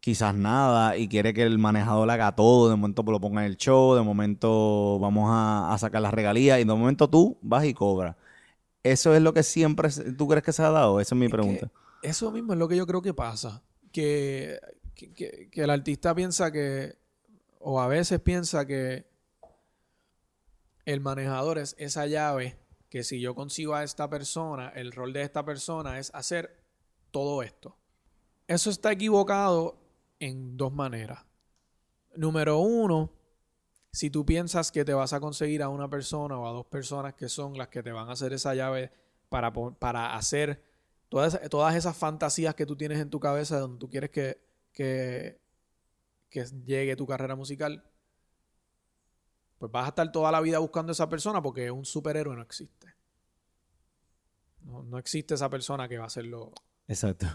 quizás 0.00 0.34
nada 0.34 0.96
y 0.96 1.08
quiere 1.08 1.34
que 1.34 1.42
el 1.42 1.58
manejador 1.58 2.10
haga 2.10 2.34
todo. 2.34 2.70
De 2.70 2.76
momento 2.76 3.02
lo 3.02 3.20
ponga 3.20 3.44
en 3.44 3.50
el 3.50 3.56
show, 3.56 3.94
de 3.94 4.02
momento 4.02 4.98
vamos 4.98 5.30
a, 5.30 5.72
a 5.72 5.78
sacar 5.78 6.02
las 6.02 6.14
regalías 6.14 6.58
y 6.58 6.64
de 6.64 6.66
momento 6.66 7.08
tú 7.08 7.38
vas 7.42 7.64
y 7.64 7.74
cobras. 7.74 8.16
¿Eso 8.82 9.14
es 9.14 9.20
lo 9.22 9.32
que 9.34 9.42
siempre 9.42 9.88
tú 10.16 10.28
crees 10.28 10.44
que 10.44 10.52
se 10.52 10.62
ha 10.62 10.70
dado? 10.70 11.00
Esa 11.00 11.14
es 11.14 11.18
mi 11.18 11.26
Es 11.26 11.32
pregunta. 11.32 11.70
eso 12.02 12.30
mismo 12.30 12.52
es 12.52 12.58
lo 12.58 12.68
que 12.68 12.76
yo 12.76 12.86
creo 12.86 13.02
que 13.02 13.12
pasa. 13.14 13.62
Que, 13.92 14.58
que- 14.94 15.12
que- 15.12 15.48
que 15.50 15.62
el 15.62 15.70
artista 15.70 16.14
piensa 16.14 16.52
que, 16.52 16.96
o 17.58 17.80
a 17.80 17.88
veces 17.88 18.20
piensa 18.20 18.66
que 18.66 19.06
el 20.84 21.00
manejador 21.00 21.58
es 21.58 21.74
esa 21.78 22.06
llave 22.06 22.58
que 22.88 23.04
si 23.04 23.20
yo 23.20 23.34
consigo 23.34 23.74
a 23.74 23.84
esta 23.84 24.08
persona, 24.08 24.70
el 24.70 24.92
rol 24.92 25.12
de 25.12 25.22
esta 25.22 25.44
persona 25.44 25.98
es 25.98 26.10
hacer 26.14 26.58
todo 27.10 27.42
esto. 27.42 27.76
Eso 28.46 28.70
está 28.70 28.92
equivocado 28.92 29.78
en 30.20 30.56
dos 30.56 30.72
maneras. 30.72 31.24
Número 32.16 32.58
uno, 32.60 33.12
si 33.92 34.10
tú 34.10 34.24
piensas 34.26 34.70
que 34.70 34.84
te 34.84 34.94
vas 34.94 35.12
a 35.12 35.20
conseguir 35.20 35.62
a 35.62 35.68
una 35.68 35.88
persona 35.88 36.38
o 36.38 36.46
a 36.46 36.52
dos 36.52 36.66
personas 36.66 37.14
que 37.14 37.28
son 37.28 37.56
las 37.56 37.68
que 37.68 37.82
te 37.82 37.92
van 37.92 38.08
a 38.08 38.12
hacer 38.12 38.32
esa 38.32 38.54
llave 38.54 38.90
para, 39.28 39.52
para 39.52 40.14
hacer 40.16 40.62
todas, 41.08 41.34
esas- 41.34 41.48
todas 41.50 41.74
esas 41.74 41.96
fantasías 41.96 42.54
que 42.54 42.66
tú 42.66 42.76
tienes 42.76 42.98
en 43.00 43.10
tu 43.10 43.18
cabeza 43.20 43.58
donde 43.58 43.78
tú 43.78 43.88
quieres 43.88 44.10
que, 44.10 44.40
que, 44.72 45.40
que 46.30 46.44
llegue 46.66 46.96
tu 46.96 47.06
carrera 47.06 47.34
musical, 47.34 47.82
pues 49.58 49.72
vas 49.72 49.86
a 49.86 49.88
estar 49.88 50.12
toda 50.12 50.30
la 50.30 50.40
vida 50.40 50.58
buscando 50.58 50.90
a 50.90 50.92
esa 50.92 51.08
persona 51.08 51.42
porque 51.42 51.70
un 51.70 51.84
superhéroe 51.84 52.36
no 52.36 52.42
existe. 52.42 52.94
No, 54.62 54.82
no 54.82 54.98
existe 54.98 55.34
esa 55.34 55.48
persona 55.48 55.88
que 55.88 55.98
va 55.98 56.04
a 56.04 56.08
hacerlo. 56.08 56.52
Exacto. 56.86 57.26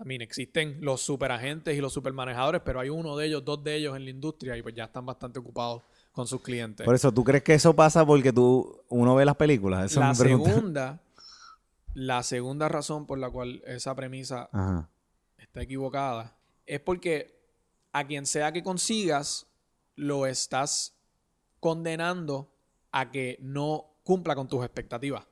I 0.00 0.04
mean, 0.04 0.22
existen 0.22 0.78
los 0.80 1.02
superagentes 1.02 1.76
y 1.76 1.80
los 1.80 1.92
supermanejadores, 1.92 2.62
pero 2.64 2.80
hay 2.80 2.88
uno 2.88 3.16
de 3.16 3.26
ellos, 3.26 3.44
dos 3.44 3.62
de 3.62 3.76
ellos 3.76 3.96
en 3.96 4.04
la 4.04 4.10
industria 4.10 4.56
y 4.56 4.62
pues 4.62 4.74
ya 4.74 4.84
están 4.84 5.04
bastante 5.06 5.38
ocupados 5.38 5.82
con 6.20 6.26
sus 6.26 6.42
clientes. 6.42 6.84
Por 6.84 6.94
eso, 6.94 7.10
¿tú 7.12 7.24
crees 7.24 7.42
que 7.42 7.54
eso 7.54 7.74
pasa 7.74 8.04
porque 8.04 8.30
tú 8.30 8.78
uno 8.88 9.14
ve 9.14 9.24
las 9.24 9.36
películas? 9.36 9.96
La 9.96 10.14
segunda, 10.14 11.00
la 11.94 12.22
segunda 12.22 12.68
razón 12.68 13.06
por 13.06 13.18
la 13.18 13.30
cual 13.30 13.62
esa 13.66 13.94
premisa 13.94 14.50
Ajá. 14.52 14.88
está 15.38 15.62
equivocada 15.62 16.36
es 16.66 16.78
porque 16.80 17.40
a 17.92 18.06
quien 18.06 18.26
sea 18.26 18.52
que 18.52 18.62
consigas 18.62 19.46
lo 19.96 20.26
estás 20.26 20.94
condenando 21.58 22.52
a 22.92 23.10
que 23.10 23.38
no 23.40 23.86
cumpla 24.04 24.34
con 24.34 24.46
tus 24.46 24.62
expectativas. 24.62 25.24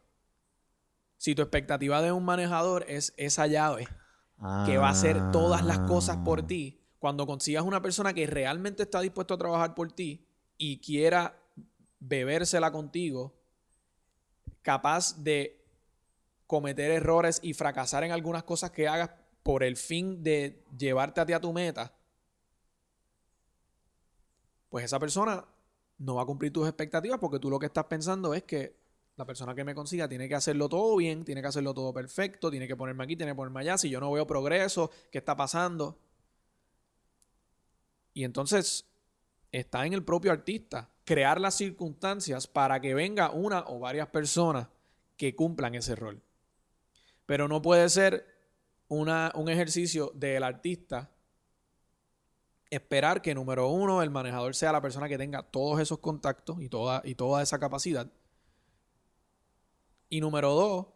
Si 1.18 1.35
tu 1.35 1.42
expectativa 1.42 2.01
de 2.01 2.12
un 2.12 2.24
manejador 2.24 2.85
es 2.88 3.12
esa 3.18 3.46
llave 3.46 3.87
que 4.64 4.79
va 4.79 4.88
a 4.88 4.92
hacer 4.92 5.33
todas 5.33 5.64
las 5.64 5.81
cosas 5.81 6.16
por 6.24 6.40
Ah. 6.40 6.46
ti, 6.46 6.81
cuando 6.98 7.27
consigas 7.27 7.62
una 7.64 7.83
persona 7.83 8.14
que 8.14 8.27
realmente 8.27 8.85
está 8.85 9.01
dispuesto 9.01 9.35
a 9.35 9.38
trabajar 9.38 9.74
por 9.74 9.92
ti 9.92 10.24
y 10.59 10.79
quiera 10.79 11.40
bebérsela 12.01 12.71
contigo, 12.71 13.33
capaz 14.62 15.16
de 15.23 15.64
cometer 16.47 16.90
errores 16.90 17.40
y 17.42 17.55
fracasar 17.55 18.05
en 18.05 18.12
algunas 18.12 18.42
cosas 18.42 18.71
que 18.71 18.88
hagas 18.88 19.11
por 19.42 19.62
el 19.62 19.77
fin 19.77 20.23
de 20.23 20.62
llevarte 20.77 21.21
a 21.21 21.27
ti 21.27 21.33
a 21.33 21.40
tu 21.40 21.53
meta, 21.53 21.94
pues 24.68 24.85
esa 24.85 24.99
persona 24.99 25.47
no 25.99 26.16
va 26.16 26.23
a 26.23 26.27
cumplir 26.27 26.53
tus 26.53 26.66
expectativas 26.68 27.18
porque 27.18 27.38
tú 27.38 27.51
lo 27.51 27.59
que 27.59 27.66
estás 27.66 27.85
pensando 27.85 28.35
es 28.35 28.42
que 28.42 28.77
la 29.16 29.25
persona 29.25 29.55
que 29.55 29.64
me 29.64 29.75
consiga 29.75 30.09
tiene 30.09 30.29
que 30.29 30.37
hacerlo 30.37 30.68
todo 30.68 30.97
bien, 30.97 31.25
tiene 31.25 31.40
que 31.40 31.49
hacerlo 31.49 31.75
todo 31.75 31.92
perfecto, 31.92 32.51
tiene 32.51 32.68
que 32.68 32.77
ponerme 32.77 33.03
aquí, 33.03 33.16
tiene 33.16 33.33
que 33.33 33.37
ponerme 33.37 33.61
allá. 33.61 33.77
Si 33.77 33.90
yo 33.90 33.99
no 33.99 34.12
veo 34.12 34.27
progreso, 34.27 34.90
¿qué 35.11 35.18
está 35.18 35.37
pasando? 35.37 35.99
Y 38.14 38.23
entonces 38.23 38.85
está 39.52 39.87
en 39.87 39.92
el 39.92 40.04
propio 40.04 40.32
artista 40.32 40.90
crear 41.04 41.40
las 41.40 41.54
circunstancias 41.54 42.46
para 42.46 42.80
que 42.80 42.94
venga 42.94 43.30
una 43.30 43.64
o 43.66 43.78
varias 43.78 44.08
personas 44.08 44.68
que 45.16 45.34
cumplan 45.34 45.74
ese 45.74 45.96
rol. 45.96 46.22
Pero 47.24 47.48
no 47.48 47.62
puede 47.62 47.88
ser 47.88 48.26
una, 48.88 49.32
un 49.34 49.48
ejercicio 49.48 50.12
del 50.14 50.42
artista 50.42 51.11
esperar 52.70 53.22
que, 53.22 53.34
número 53.34 53.68
uno, 53.68 54.02
el 54.02 54.11
manejador 54.11 54.54
sea 54.54 54.72
la 54.72 54.82
persona 54.82 55.08
que 55.08 55.18
tenga 55.18 55.42
todos 55.42 55.80
esos 55.80 55.98
contactos 55.98 56.61
y 56.61 56.68
toda, 56.68 57.00
y 57.04 57.14
toda 57.14 57.42
esa 57.42 57.58
capacidad. 57.58 58.11
Y 60.11 60.20
número 60.20 60.52
dos, 60.52 60.87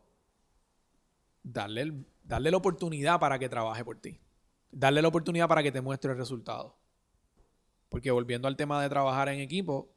darle, 1.43 2.05
darle 2.23 2.51
la 2.51 2.57
oportunidad 2.57 3.19
para 3.19 3.39
que 3.39 3.49
trabaje 3.49 3.85
por 3.85 3.99
ti. 3.99 4.21
Darle 4.71 5.03
la 5.03 5.09
oportunidad 5.09 5.49
para 5.49 5.63
que 5.63 5.73
te 5.73 5.81
muestre 5.81 6.13
el 6.13 6.19
resultado. 6.19 6.77
Porque 7.93 8.11
volviendo 8.11 8.49
al 8.49 8.57
tema 8.57 8.83
de 8.83 8.89
trabajar 8.89 9.29
en 9.29 9.41
equipo, 9.41 9.95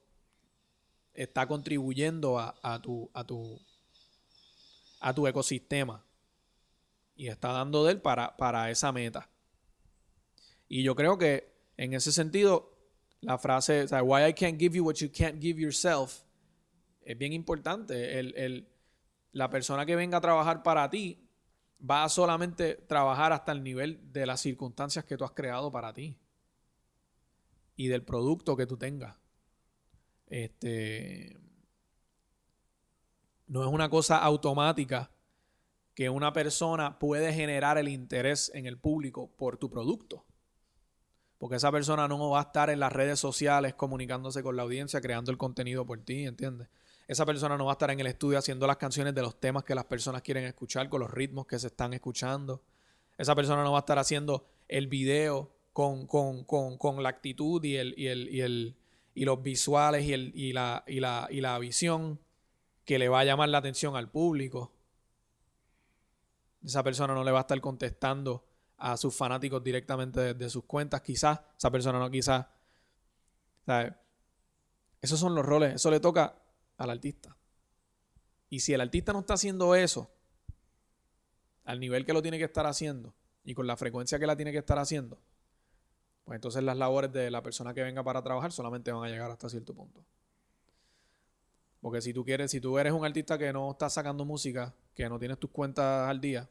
está 1.14 1.48
contribuyendo 1.48 2.38
a, 2.38 2.82
tu, 2.82 3.10
ecosistema. 5.26 6.06
Y 7.16 7.30
está 7.30 7.54
dando 7.54 7.86
de 7.86 7.94
él 7.94 8.02
para, 8.02 8.70
esa 8.70 8.92
meta. 8.92 9.30
Y 10.68 10.84
yo 10.84 10.94
creo 10.94 11.18
que 11.18 11.56
en 11.78 11.94
ese 11.94 12.12
sentido, 12.12 12.78
la 13.22 13.38
frase, 13.38 13.86
why 14.04 14.26
I 14.26 14.34
can't 14.34 14.60
give 14.60 14.76
you 14.76 14.84
what 14.84 14.96
you 14.96 15.10
can't 15.10 15.42
give 15.42 15.58
yourself, 15.58 16.24
es 17.02 17.18
bien 17.18 17.32
importante. 17.32 18.22
La 19.32 19.50
persona 19.50 19.86
que 19.86 19.96
venga 19.96 20.18
a 20.18 20.22
trabajar 20.22 20.64
para 20.64 20.90
ti 20.90 21.30
va 21.80 22.04
a 22.04 22.10
solamente 22.10 22.76
trabajar 22.76 23.32
hasta 23.32 23.54
el 23.54 23.64
nivel 23.64 24.12
de 24.12 24.26
las 24.26 24.42
circunstancias 24.42 25.06
que 25.06 25.16
tú 25.16 25.24
has 25.24 25.32
creado 25.32 25.72
para 25.72 25.94
ti 25.94 26.18
y 27.76 27.88
del 27.88 28.04
producto 28.04 28.56
que 28.56 28.66
tú 28.66 28.78
tengas. 28.78 29.16
Este 30.28 31.38
no 33.48 33.62
es 33.62 33.72
una 33.72 33.90
cosa 33.90 34.18
automática 34.18 35.12
que 35.94 36.10
una 36.10 36.34
persona 36.34 37.00
puede 37.00 37.32
generar 37.34 37.78
el 37.78 37.88
interés 37.88 38.52
en 38.54 38.66
el 38.66 38.78
público 38.78 39.32
por 39.38 39.58
tu 39.58 39.70
producto. 39.70 40.26
Porque 41.38 41.58
esa 41.58 41.72
persona 41.72 42.08
no 42.08 42.30
va 42.30 42.40
a 42.40 42.44
estar 42.44 42.70
en 42.70 42.80
las 42.80 42.92
redes 42.92 43.20
sociales 43.20 43.76
comunicándose 43.76 44.42
con 44.42 44.56
la 44.56 44.64
audiencia, 44.64 45.00
creando 45.00 45.32
el 45.32 45.38
contenido 45.38 45.86
por 45.86 46.00
ti, 46.00 46.26
¿entiendes? 46.26 46.70
Esa 47.08 47.26
persona 47.26 47.56
no 47.58 47.66
va 47.66 47.74
a 47.74 47.76
estar 47.76 47.92
en 47.92 48.00
el 48.00 48.08
estudio 48.08 48.40
haciendo 48.40 48.66
las 48.66 48.78
canciones 48.78 49.14
de 49.14 49.22
los 49.22 49.40
temas 49.40 49.64
que 49.64 49.76
las 49.76 49.86
personas 49.86 50.22
quieren 50.22 50.46
escuchar, 50.46 50.90
con 50.90 51.02
los 51.02 51.12
ritmos 51.12 51.46
que 51.46 51.60
se 51.60 51.68
están 51.68 51.94
escuchando. 51.94 52.64
Esa 53.18 53.36
persona 53.36 53.64
no 53.64 53.72
va 53.72 53.80
a 53.80 53.82
estar 53.82 54.00
haciendo 54.00 54.48
el 54.68 54.88
video 54.88 55.55
con, 55.76 56.08
con, 56.08 56.46
con, 56.46 56.78
con 56.78 57.04
la 57.04 57.10
actitud 57.10 57.62
y, 57.66 57.76
el, 57.76 57.94
y, 57.98 58.08
el, 58.08 58.30
y, 58.30 58.40
el, 58.40 58.78
y 59.14 59.26
los 59.26 59.44
visuales 59.44 60.06
y, 60.06 60.14
el, 60.14 60.32
y, 60.34 60.54
la, 60.54 60.86
y, 60.88 61.02
la, 61.02 61.28
y 61.30 61.42
la 61.42 61.60
visión 61.60 62.18
que 62.86 62.98
le 62.98 63.10
va 63.10 63.20
a 63.20 63.26
llamar 63.26 63.50
la 63.50 63.58
atención 63.58 63.98
al 63.98 64.10
público. 64.10 64.72
Esa 66.64 66.82
persona 66.82 67.14
no 67.14 67.26
le 67.26 67.32
va 67.34 67.40
a 67.40 67.42
estar 67.42 67.60
contestando 67.60 68.46
a 68.78 68.96
sus 68.96 69.14
fanáticos 69.14 69.62
directamente 69.66 70.22
desde 70.34 70.50
sus 70.50 70.64
cuentas. 70.64 71.02
Quizás, 71.02 71.42
esa 71.58 71.70
persona 71.70 72.00
no, 72.00 72.10
quizás. 72.10 72.46
¿sabes? 73.66 73.92
Esos 75.02 75.20
son 75.20 75.36
los 75.36 75.46
roles. 75.46 75.76
Eso 75.76 75.92
le 75.92 76.00
toca 76.00 76.42
al 76.78 76.90
artista. 76.90 77.36
Y 78.50 78.62
si 78.62 78.72
el 78.72 78.80
artista 78.80 79.12
no 79.12 79.20
está 79.20 79.34
haciendo 79.34 79.76
eso 79.76 80.10
al 81.66 81.82
nivel 81.82 82.06
que 82.06 82.14
lo 82.14 82.22
tiene 82.22 82.38
que 82.38 82.46
estar 82.46 82.66
haciendo 82.66 83.14
y 83.44 83.54
con 83.54 83.68
la 83.68 83.76
frecuencia 83.76 84.18
que 84.18 84.26
la 84.26 84.38
tiene 84.38 84.54
que 84.54 84.60
estar 84.60 84.80
haciendo, 84.80 85.20
pues 86.26 86.38
entonces 86.38 86.64
las 86.64 86.76
labores 86.76 87.14
de 87.14 87.30
la 87.30 87.42
persona 87.44 87.74
que 87.74 87.84
venga 87.84 88.04
para 88.04 88.22
trabajar 88.22 88.52
solamente 88.52 88.92
van 88.92 89.04
a 89.04 89.10
llegar 89.10 89.30
hasta 89.30 89.48
cierto 89.48 89.74
punto. 89.74 90.04
Porque 91.80 92.02
si 92.02 92.14
tú 92.14 92.26
quieres, 92.26 92.50
si 92.50 92.60
tú 92.60 92.80
eres 92.80 92.94
un 92.94 93.06
artista 93.06 93.38
que 93.38 93.54
no 93.54 93.72
está 93.72 93.92
sacando 93.92 94.26
música, 94.26 94.74
que 94.96 95.08
no 95.08 95.20
tienes 95.20 95.38
tus 95.38 95.52
cuentas 95.52 96.10
al 96.10 96.20
día, 96.20 96.50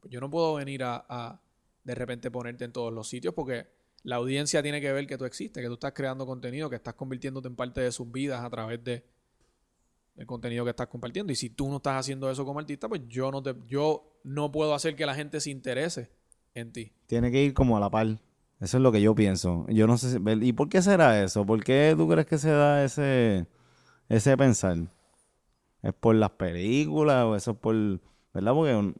pues 0.00 0.12
yo 0.12 0.20
no 0.20 0.28
puedo 0.28 0.54
venir 0.54 0.82
a, 0.82 1.40
de 1.84 1.94
repente 1.94 2.28
ponerte 2.28 2.64
en 2.64 2.72
todos 2.72 2.92
los 2.92 3.08
sitios 3.08 3.34
porque 3.34 3.68
la 4.02 4.16
audiencia 4.16 4.62
tiene 4.64 4.80
que 4.80 4.92
ver 4.92 5.06
que 5.06 5.16
tú 5.16 5.26
existes, 5.26 5.62
que 5.62 5.68
tú 5.68 5.74
estás 5.74 5.92
creando 5.92 6.26
contenido, 6.26 6.68
que 6.68 6.76
estás 6.76 6.94
convirtiéndote 6.94 7.46
en 7.46 7.54
parte 7.54 7.82
de 7.82 7.92
sus 7.92 8.10
vidas 8.10 8.42
a 8.42 8.50
través 8.50 8.82
de 8.82 9.04
el 10.16 10.26
contenido 10.26 10.64
que 10.64 10.70
estás 10.70 10.88
compartiendo. 10.88 11.32
Y 11.32 11.36
si 11.36 11.50
tú 11.50 11.68
no 11.68 11.76
estás 11.76 12.00
haciendo 12.00 12.28
eso 12.28 12.44
como 12.44 12.58
artista, 12.58 12.88
pues 12.88 13.02
yo 13.06 13.30
no 13.30 13.42
te, 13.42 13.54
yo 13.68 14.18
no 14.24 14.50
puedo 14.50 14.74
hacer 14.74 14.96
que 14.96 15.06
la 15.06 15.14
gente 15.14 15.40
se 15.40 15.50
interese 15.50 16.10
en 16.52 16.72
ti. 16.72 16.92
Tiene 17.06 17.30
que 17.30 17.42
ir 17.44 17.54
como 17.54 17.76
a 17.76 17.80
la 17.80 17.90
par. 17.90 18.18
Eso 18.60 18.76
es 18.78 18.82
lo 18.82 18.92
que 18.92 19.02
yo 19.02 19.14
pienso. 19.14 19.66
Yo 19.68 19.86
no 19.86 19.98
sé 19.98 20.10
si- 20.12 20.18
¿Y 20.46 20.52
por 20.52 20.68
qué 20.68 20.80
será 20.82 21.22
eso? 21.22 21.44
¿Por 21.46 21.62
qué 21.64 21.94
tú 21.96 22.08
crees 22.08 22.26
que 22.26 22.38
se 22.38 22.50
da 22.50 22.84
ese, 22.84 23.46
ese 24.08 24.36
pensar? 24.36 24.78
¿Es 25.82 25.92
por 25.94 26.14
las 26.14 26.30
películas 26.32 27.24
o 27.24 27.36
eso 27.36 27.52
es 27.52 27.56
por... 27.58 27.74
¿Verdad? 28.32 28.52
Porque 28.54 28.94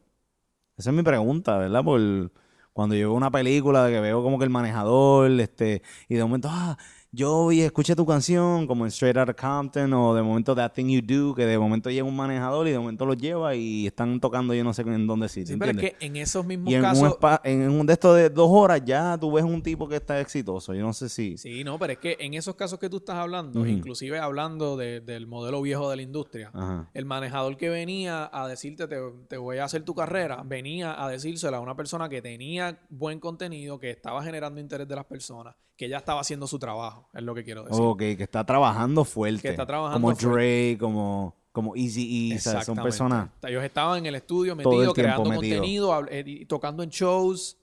esa 0.77 0.89
es 0.91 0.95
mi 0.95 1.03
pregunta, 1.03 1.57
¿verdad? 1.57 1.83
Por 1.83 2.31
cuando 2.73 2.95
yo 2.95 3.09
veo 3.09 3.13
una 3.17 3.31
película 3.31 3.87
que 3.89 4.01
veo 4.01 4.23
como 4.23 4.37
que 4.39 4.45
el 4.45 4.49
manejador, 4.51 5.31
este, 5.39 5.81
y 6.09 6.15
de 6.15 6.23
momento, 6.23 6.49
ah, 6.51 6.77
yo 7.15 7.47
vi, 7.47 7.61
escuché 7.61 7.95
tu 7.95 8.05
canción, 8.05 8.67
como 8.67 8.83
en 8.85 8.89
Straight 8.91 9.15
Outta 9.17 9.33
Compton, 9.33 9.93
o 9.93 10.13
de 10.13 10.21
momento 10.21 10.53
That 10.53 10.73
Thing 10.73 10.87
You 10.89 11.01
Do, 11.01 11.33
que 11.35 11.45
de 11.45 11.57
momento 11.57 11.89
llega 11.89 12.03
un 12.03 12.15
manejador 12.15 12.67
y 12.67 12.71
de 12.71 12.79
momento 12.79 13.05
lo 13.05 13.13
lleva 13.13 13.55
y 13.55 13.87
están 13.87 14.19
tocando 14.19 14.53
yo 14.53 14.63
no 14.63 14.73
sé 14.73 14.81
en 14.81 15.07
dónde 15.07 15.29
sitio, 15.29 15.53
Sí, 15.55 15.59
pero 15.59 15.71
es 15.71 15.77
que 15.93 16.05
en 16.05 16.15
esos 16.17 16.45
mismos 16.45 16.69
Y 16.71 16.75
en 16.75 16.81
un, 16.81 16.89
casos. 16.89 17.09
spa- 17.13 17.41
en 17.45 17.69
un 17.69 17.85
de 17.85 17.93
estos 17.93 18.15
de 18.17 18.29
dos 18.29 18.49
horas 18.51 18.81
ya 18.85 19.17
tú 19.17 19.31
ves 19.31 19.43
un 19.45 19.61
tipo 19.63 19.87
que 19.87 19.95
está 19.95 20.19
exitoso. 20.19 20.73
Yo 20.73 20.81
no 20.83 20.93
sé 20.93 21.07
si... 21.09 21.37
Sí, 21.37 21.63
no, 21.63 21.79
pero 21.79 21.93
es 21.93 21.99
que 21.99 22.17
en 22.19 22.33
esos 22.33 22.55
casos 22.55 22.77
que 22.79 22.89
tú 22.89 22.97
estás 22.97 23.15
hablando, 23.15 23.65
inclusive 23.65 24.19
hablando 24.19 24.75
de- 24.75 24.99
del 24.99 25.25
modelo 25.27 25.61
viejo 25.61 25.89
de 25.89 25.95
la 25.95 26.01
industria, 26.01 26.51
Ajá. 26.53 26.89
el 26.93 27.05
manejador 27.05 27.55
que 27.57 27.69
venía 27.69 28.29
a 28.33 28.47
decirte 28.47 28.87
te, 28.87 28.97
te 29.29 29.37
voy 29.37 29.57
a 29.59 29.63
hacer 29.63 29.83
tu 29.83 29.95
carrera, 29.95 30.43
venía 30.45 31.01
a 31.01 31.07
decírselo 31.09 31.55
a 31.55 31.59
una 31.61 31.75
persona 31.75 32.09
que 32.09 32.21
tenía 32.21 32.79
buen 32.89 33.19
contenido, 33.21 33.79
que 33.79 33.89
estaba 33.89 34.21
generando 34.23 34.59
interés 34.59 34.87
de 34.87 34.95
las 34.95 35.05
personas, 35.05 35.55
que 35.77 35.89
ya 35.89 35.97
estaba 35.97 36.21
haciendo 36.21 36.47
su 36.47 36.57
trabajo, 36.59 37.09
es 37.13 37.21
lo 37.23 37.35
que 37.35 37.43
quiero 37.43 37.63
decir. 37.63 37.81
Ok, 37.83 37.97
que 37.99 38.23
está 38.23 38.45
trabajando 38.45 39.03
fuerte. 39.03 39.41
Que 39.41 39.49
está 39.49 39.65
trabajando 39.65 40.01
Como 40.07 40.15
fuerte. 40.15 40.27
Dre, 40.71 40.77
como, 40.79 41.35
como 41.51 41.75
Easy 41.75 42.31
E. 42.33 42.35
o 42.37 42.39
sea, 42.39 42.63
Son 42.63 42.75
personas... 42.77 43.29
Ellos 43.43 43.63
estaban 43.63 43.97
en 43.99 44.05
el 44.05 44.15
estudio 44.15 44.55
metidos, 44.55 44.93
creando 44.93 45.29
metido. 45.29 45.57
contenido, 45.59 46.07
eh, 46.09 46.23
y 46.25 46.45
tocando 46.45 46.81
en 46.83 46.89
shows, 46.89 47.57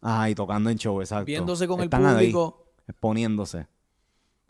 Ajá, 0.00 0.30
y 0.30 0.34
tocando 0.34 0.70
en 0.70 0.78
show, 0.78 1.00
exacto. 1.00 1.24
viéndose 1.26 1.66
con 1.66 1.80
Están 1.82 2.02
el 2.02 2.08
ahí, 2.16 2.16
público. 2.32 2.66
exponiéndose. 2.86 3.66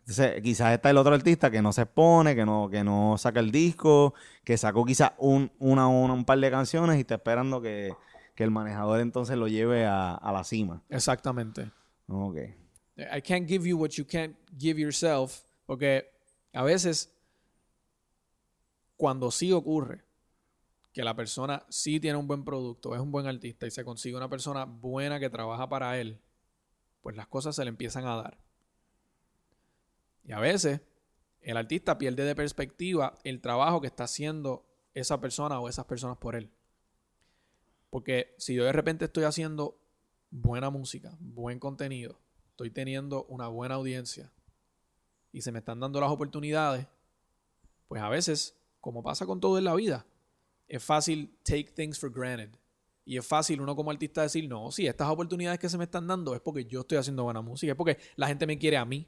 Entonces, 0.01 0.41
quizás 0.41 0.73
está 0.73 0.89
el 0.89 0.97
otro 0.97 1.13
artista 1.13 1.51
que 1.51 1.61
no 1.61 1.71
se 1.73 1.81
expone, 1.83 2.35
que 2.35 2.45
no, 2.45 2.67
que 2.69 2.83
no 2.83 3.15
saca 3.17 3.39
el 3.39 3.51
disco, 3.51 4.13
que 4.43 4.57
sacó 4.57 4.83
quizás 4.85 5.11
un, 5.19 5.51
una, 5.59 5.87
una- 5.87 6.13
un 6.13 6.25
par 6.25 6.39
de 6.39 6.49
canciones 6.49 6.97
y 6.97 7.01
está 7.01 7.15
esperando 7.15 7.61
que, 7.61 7.93
que 8.33 8.43
el 8.43 8.49
manejador 8.49 9.01
entonces 9.01 9.37
lo 9.37 9.47
lleve 9.47 9.85
a, 9.85 10.15
a 10.15 10.31
la 10.31 10.43
cima. 10.43 10.81
Exactamente. 10.89 11.69
Ok. 12.07 12.37
I 13.11 13.21
can't 13.21 13.47
give 13.47 13.67
you 13.67 13.77
what 13.77 13.91
you 13.91 14.05
can't 14.05 14.35
give 14.57 14.79
yourself. 14.79 15.43
Porque 15.65 16.11
a 16.53 16.63
veces, 16.63 17.13
cuando 18.97 19.31
sí 19.31 19.51
ocurre 19.51 20.03
que 20.91 21.03
la 21.03 21.15
persona 21.15 21.65
sí 21.69 21.99
tiene 21.99 22.17
un 22.17 22.27
buen 22.27 22.43
producto, 22.43 22.95
es 22.95 23.01
un 23.01 23.11
buen 23.11 23.27
artista 23.27 23.67
y 23.67 23.71
se 23.71 23.85
consigue 23.85 24.17
una 24.17 24.29
persona 24.29 24.65
buena 24.65 25.19
que 25.19 25.29
trabaja 25.29 25.69
para 25.69 25.99
él, 25.99 26.19
pues 27.01 27.15
las 27.15 27.27
cosas 27.27 27.55
se 27.55 27.63
le 27.63 27.69
empiezan 27.69 28.05
a 28.05 28.15
dar. 28.15 28.39
Y 30.23 30.31
a 30.31 30.39
veces 30.39 30.81
el 31.41 31.57
artista 31.57 31.97
pierde 31.97 32.23
de 32.23 32.35
perspectiva 32.35 33.17
el 33.23 33.41
trabajo 33.41 33.81
que 33.81 33.87
está 33.87 34.03
haciendo 34.05 34.65
esa 34.93 35.21
persona 35.21 35.59
o 35.59 35.69
esas 35.69 35.85
personas 35.85 36.17
por 36.17 36.35
él. 36.35 36.51
Porque 37.89 38.35
si 38.37 38.55
yo 38.55 38.65
de 38.65 38.71
repente 38.71 39.05
estoy 39.05 39.23
haciendo 39.23 39.79
buena 40.29 40.69
música, 40.69 41.15
buen 41.19 41.59
contenido, 41.59 42.19
estoy 42.59 42.71
teniendo 42.71 43.23
una 43.29 43.47
buena 43.47 43.75
audiencia 43.75 44.33
y 45.31 45.41
se 45.41 45.53
me 45.53 45.59
están 45.59 45.79
dando 45.79 46.01
las 46.01 46.11
oportunidades, 46.11 46.87
pues 47.87 48.01
a 48.01 48.09
veces, 48.09 48.59
como 48.81 49.01
pasa 49.01 49.25
con 49.25 49.39
todo 49.39 49.57
en 49.57 49.63
la 49.63 49.75
vida, 49.75 50.05
es 50.67 50.83
fácil 50.83 51.33
take 51.43 51.71
things 51.73 51.97
for 51.97 52.11
granted. 52.11 52.49
Y 53.05 53.17
es 53.17 53.25
fácil 53.25 53.61
uno 53.61 53.77
como 53.77 53.91
artista 53.91 54.23
decir, 54.23 54.49
no, 54.49 54.71
si 54.71 54.87
estas 54.87 55.07
oportunidades 55.07 55.57
que 55.57 55.69
se 55.69 55.77
me 55.77 55.85
están 55.85 56.05
dando 56.05 56.35
es 56.35 56.41
porque 56.41 56.65
yo 56.65 56.81
estoy 56.81 56.97
haciendo 56.97 57.23
buena 57.23 57.41
música, 57.41 57.71
es 57.71 57.77
porque 57.77 57.97
la 58.17 58.27
gente 58.27 58.45
me 58.45 58.59
quiere 58.59 58.75
a 58.75 58.83
mí. 58.83 59.07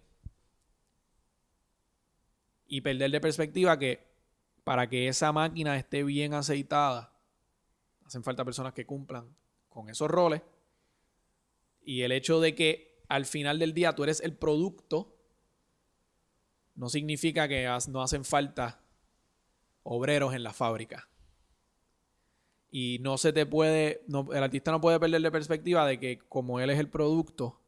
Y 2.67 2.79
perder 2.79 3.11
de 3.11 3.19
perspectiva 3.19 3.77
que 3.77 4.07
para 4.63 4.87
que 4.87 5.09
esa 5.09 5.33
máquina 5.33 5.75
esté 5.75 6.05
bien 6.05 6.33
aceitada, 6.33 7.13
hacen 8.05 8.23
falta 8.23 8.45
personas 8.45 8.71
que 8.71 8.85
cumplan 8.85 9.35
con 9.67 9.89
esos 9.89 10.09
roles. 10.09 10.41
Y 11.83 12.03
el 12.03 12.13
hecho 12.13 12.39
de 12.39 12.55
que 12.55 12.90
al 13.11 13.25
final 13.25 13.59
del 13.59 13.73
día 13.73 13.93
tú 13.93 14.03
eres 14.03 14.21
el 14.21 14.33
producto, 14.33 15.13
no 16.75 16.87
significa 16.87 17.49
que 17.49 17.67
no 17.89 18.01
hacen 18.01 18.23
falta 18.23 18.79
obreros 19.83 20.33
en 20.33 20.43
la 20.43 20.53
fábrica. 20.53 21.09
Y 22.69 22.99
no 23.01 23.17
se 23.17 23.33
te 23.33 23.45
puede, 23.45 24.05
el 24.07 24.43
artista 24.43 24.71
no 24.71 24.79
puede 24.79 24.97
perder 24.97 25.21
de 25.21 25.29
perspectiva 25.29 25.85
de 25.85 25.99
que 25.99 26.19
como 26.29 26.61
él 26.61 26.69
es 26.69 26.79
el 26.79 26.89
producto, 26.89 27.59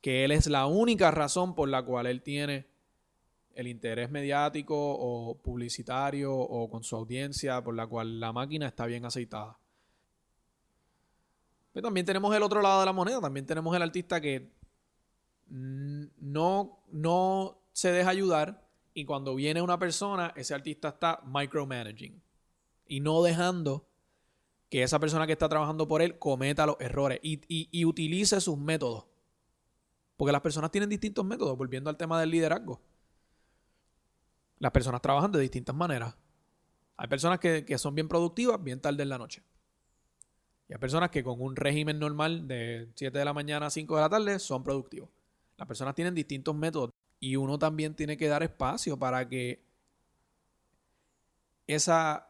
que 0.00 0.24
él 0.24 0.30
es 0.30 0.46
la 0.46 0.64
única 0.64 1.10
razón 1.10 1.54
por 1.54 1.68
la 1.68 1.82
cual 1.82 2.06
él 2.06 2.22
tiene 2.22 2.66
el 3.54 3.66
interés 3.66 4.10
mediático 4.10 4.74
o 4.74 5.36
publicitario 5.36 6.34
o 6.34 6.70
con 6.70 6.82
su 6.82 6.96
audiencia, 6.96 7.62
por 7.62 7.74
la 7.74 7.86
cual 7.86 8.20
la 8.20 8.32
máquina 8.32 8.66
está 8.66 8.86
bien 8.86 9.04
aceitada. 9.04 9.58
Pero 11.74 11.88
también 11.88 12.06
tenemos 12.06 12.34
el 12.34 12.42
otro 12.42 12.62
lado 12.62 12.80
de 12.80 12.86
la 12.86 12.92
moneda, 12.94 13.20
también 13.20 13.44
tenemos 13.44 13.76
el 13.76 13.82
artista 13.82 14.18
que 14.18 14.56
no, 15.48 16.80
no 16.90 17.58
se 17.72 17.92
deja 17.92 18.10
ayudar 18.10 18.66
y 18.94 19.04
cuando 19.04 19.34
viene 19.34 19.62
una 19.62 19.78
persona, 19.78 20.32
ese 20.36 20.54
artista 20.54 20.88
está 20.88 21.20
micromanaging 21.24 22.20
y 22.86 23.00
no 23.00 23.22
dejando 23.22 23.86
que 24.70 24.82
esa 24.82 24.98
persona 24.98 25.26
que 25.26 25.32
está 25.32 25.48
trabajando 25.48 25.88
por 25.88 26.02
él 26.02 26.18
cometa 26.18 26.66
los 26.66 26.76
errores 26.80 27.20
y, 27.22 27.40
y- 27.48 27.84
utilice 27.84 28.40
sus 28.40 28.58
métodos. 28.58 29.06
Porque 30.16 30.32
las 30.32 30.40
personas 30.42 30.70
tienen 30.70 30.90
distintos 30.90 31.24
métodos, 31.24 31.56
volviendo 31.56 31.88
al 31.88 31.96
tema 31.96 32.20
del 32.20 32.30
liderazgo. 32.30 32.82
Las 34.58 34.72
personas 34.72 35.00
trabajan 35.00 35.30
de 35.30 35.38
distintas 35.38 35.74
maneras. 35.74 36.16
Hay 36.96 37.06
personas 37.06 37.38
que, 37.38 37.64
que 37.64 37.78
son 37.78 37.94
bien 37.94 38.08
productivas 38.08 38.62
bien 38.62 38.80
tarde 38.80 39.02
en 39.04 39.08
la 39.08 39.18
noche. 39.18 39.42
Y 40.68 40.72
hay 40.72 40.78
personas 40.78 41.10
que 41.10 41.22
con 41.22 41.40
un 41.40 41.54
régimen 41.56 41.98
normal 41.98 42.48
de 42.48 42.88
7 42.94 43.16
de 43.16 43.24
la 43.24 43.32
mañana 43.32 43.66
a 43.66 43.70
5 43.70 43.94
de 43.94 44.02
la 44.02 44.08
tarde 44.08 44.38
son 44.38 44.62
productivos. 44.64 45.08
Las 45.58 45.66
personas 45.66 45.94
tienen 45.94 46.14
distintos 46.14 46.54
métodos 46.54 46.90
y 47.20 47.36
uno 47.36 47.58
también 47.58 47.94
tiene 47.94 48.16
que 48.16 48.28
dar 48.28 48.42
espacio 48.42 48.96
para 48.96 49.28
que 49.28 49.60
esa 51.66 52.28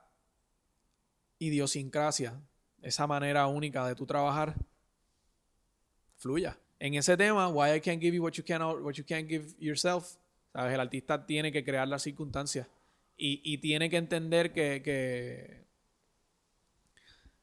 idiosincrasia, 1.39 2.41
esa 2.83 3.07
manera 3.07 3.47
única 3.47 3.87
de 3.87 3.95
tu 3.95 4.07
trabajar 4.07 4.55
fluya. 6.17 6.59
En 6.81 6.95
ese 6.95 7.17
tema, 7.17 7.49
why 7.49 7.77
I 7.77 7.81
can't 7.81 8.01
give 8.01 8.17
you 8.17 8.23
what 8.23 8.33
you 8.33 8.45
can't, 8.45 8.63
what 8.83 8.95
you 8.95 9.05
can't 9.05 9.29
give 9.29 9.55
yourself, 9.59 10.17
¿sabes? 10.53 10.75
El 10.75 10.81
artista 10.81 11.27
tiene 11.27 11.53
que 11.53 11.65
crear 11.65 11.87
las 11.87 12.03
circunstancias 12.03 12.67
y, 13.17 13.41
y 13.45 13.59
tiene 13.59 13.91
que 13.91 13.99
entender 13.99 14.53
que, 14.53 14.81
que 14.83 15.67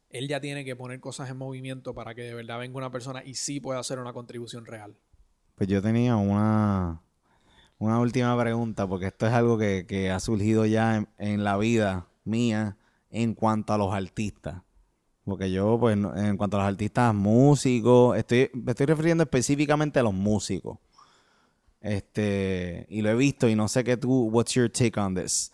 él 0.10 0.28
ya 0.28 0.40
tiene 0.40 0.66
que 0.66 0.76
poner 0.76 1.00
cosas 1.00 1.30
en 1.30 1.38
movimiento 1.38 1.94
para 1.94 2.16
que 2.16 2.24
de 2.24 2.34
verdad 2.34 2.60
venga 2.60 2.78
una 2.78 2.92
persona 2.92 3.24
y 3.24 3.36
sí 3.36 3.60
pueda 3.60 3.80
hacer 3.80 4.00
una 4.00 4.14
contribución 4.14 4.66
real. 4.66 4.96
Pues 5.56 5.70
yo 5.70 5.82
tenía 5.82 6.18
una, 6.18 7.02
una 7.80 8.00
última 8.00 8.38
pregunta, 8.38 8.86
porque 8.88 9.08
esto 9.08 9.26
es 9.26 9.34
algo 9.34 9.58
que, 9.58 9.86
que 9.88 10.12
ha 10.12 10.20
surgido 10.20 10.66
ya 10.66 11.08
en, 11.18 11.44
la 11.46 11.58
vida 11.58 12.08
mía 12.26 12.78
en 13.10 13.34
cuanto 13.34 13.72
a 13.72 13.78
los 13.78 13.94
artistas. 13.94 14.62
Porque 15.24 15.50
yo, 15.52 15.78
pues, 15.80 15.98
en 15.98 16.38
cuanto 16.38 16.58
a 16.58 16.62
los 16.62 16.70
artistas 16.70 17.16
músicos, 17.16 18.18
estoy, 18.18 18.52
me 18.54 18.72
estoy 18.72 18.86
refiriendo 18.86 19.24
específicamente 19.24 20.00
a 20.00 20.04
los 20.04 20.14
músicos. 20.14 20.78
Este, 21.80 22.86
y 22.90 23.02
lo 23.02 23.12
he 23.12 23.16
visto 23.16 23.48
y 23.48 23.56
no 23.56 23.68
sé 23.68 23.84
qué 23.84 23.96
tú, 23.96 24.28
what's 24.30 24.54
your 24.54 24.70
take 24.70 25.00
on 25.00 25.16
this? 25.16 25.52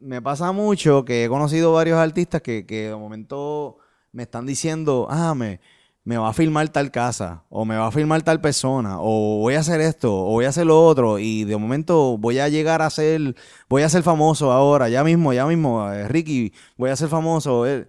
Me 0.00 0.20
pasa 0.20 0.52
mucho 0.52 1.04
que 1.04 1.24
he 1.24 1.28
conocido 1.28 1.72
varios 1.72 1.98
artistas 1.98 2.42
que, 2.42 2.66
que 2.66 2.88
de 2.88 2.96
momento 2.96 3.78
me 4.10 4.24
están 4.24 4.44
diciendo, 4.44 5.06
ah, 5.08 5.34
me, 5.34 5.60
me 6.04 6.18
va 6.18 6.28
a 6.28 6.32
filmar 6.34 6.68
tal 6.68 6.90
casa, 6.90 7.44
o 7.48 7.64
me 7.64 7.76
va 7.76 7.86
a 7.86 7.90
filmar 7.90 8.22
tal 8.22 8.40
persona, 8.40 8.98
o 9.00 9.38
voy 9.40 9.54
a 9.54 9.60
hacer 9.60 9.80
esto, 9.80 10.14
o 10.14 10.32
voy 10.32 10.44
a 10.44 10.50
hacer 10.50 10.66
lo 10.66 10.86
otro, 10.86 11.18
y 11.18 11.44
de 11.44 11.56
momento 11.56 12.18
voy 12.18 12.38
a 12.40 12.48
llegar 12.48 12.82
a 12.82 12.90
ser, 12.90 13.34
voy 13.68 13.82
a 13.82 13.88
ser 13.88 14.02
famoso 14.02 14.52
ahora, 14.52 14.88
ya 14.90 15.02
mismo, 15.02 15.32
ya 15.32 15.46
mismo, 15.46 15.90
eh, 15.90 16.06
Ricky, 16.08 16.52
voy 16.76 16.90
a 16.90 16.96
ser 16.96 17.08
famoso. 17.08 17.66
eh. 17.66 17.88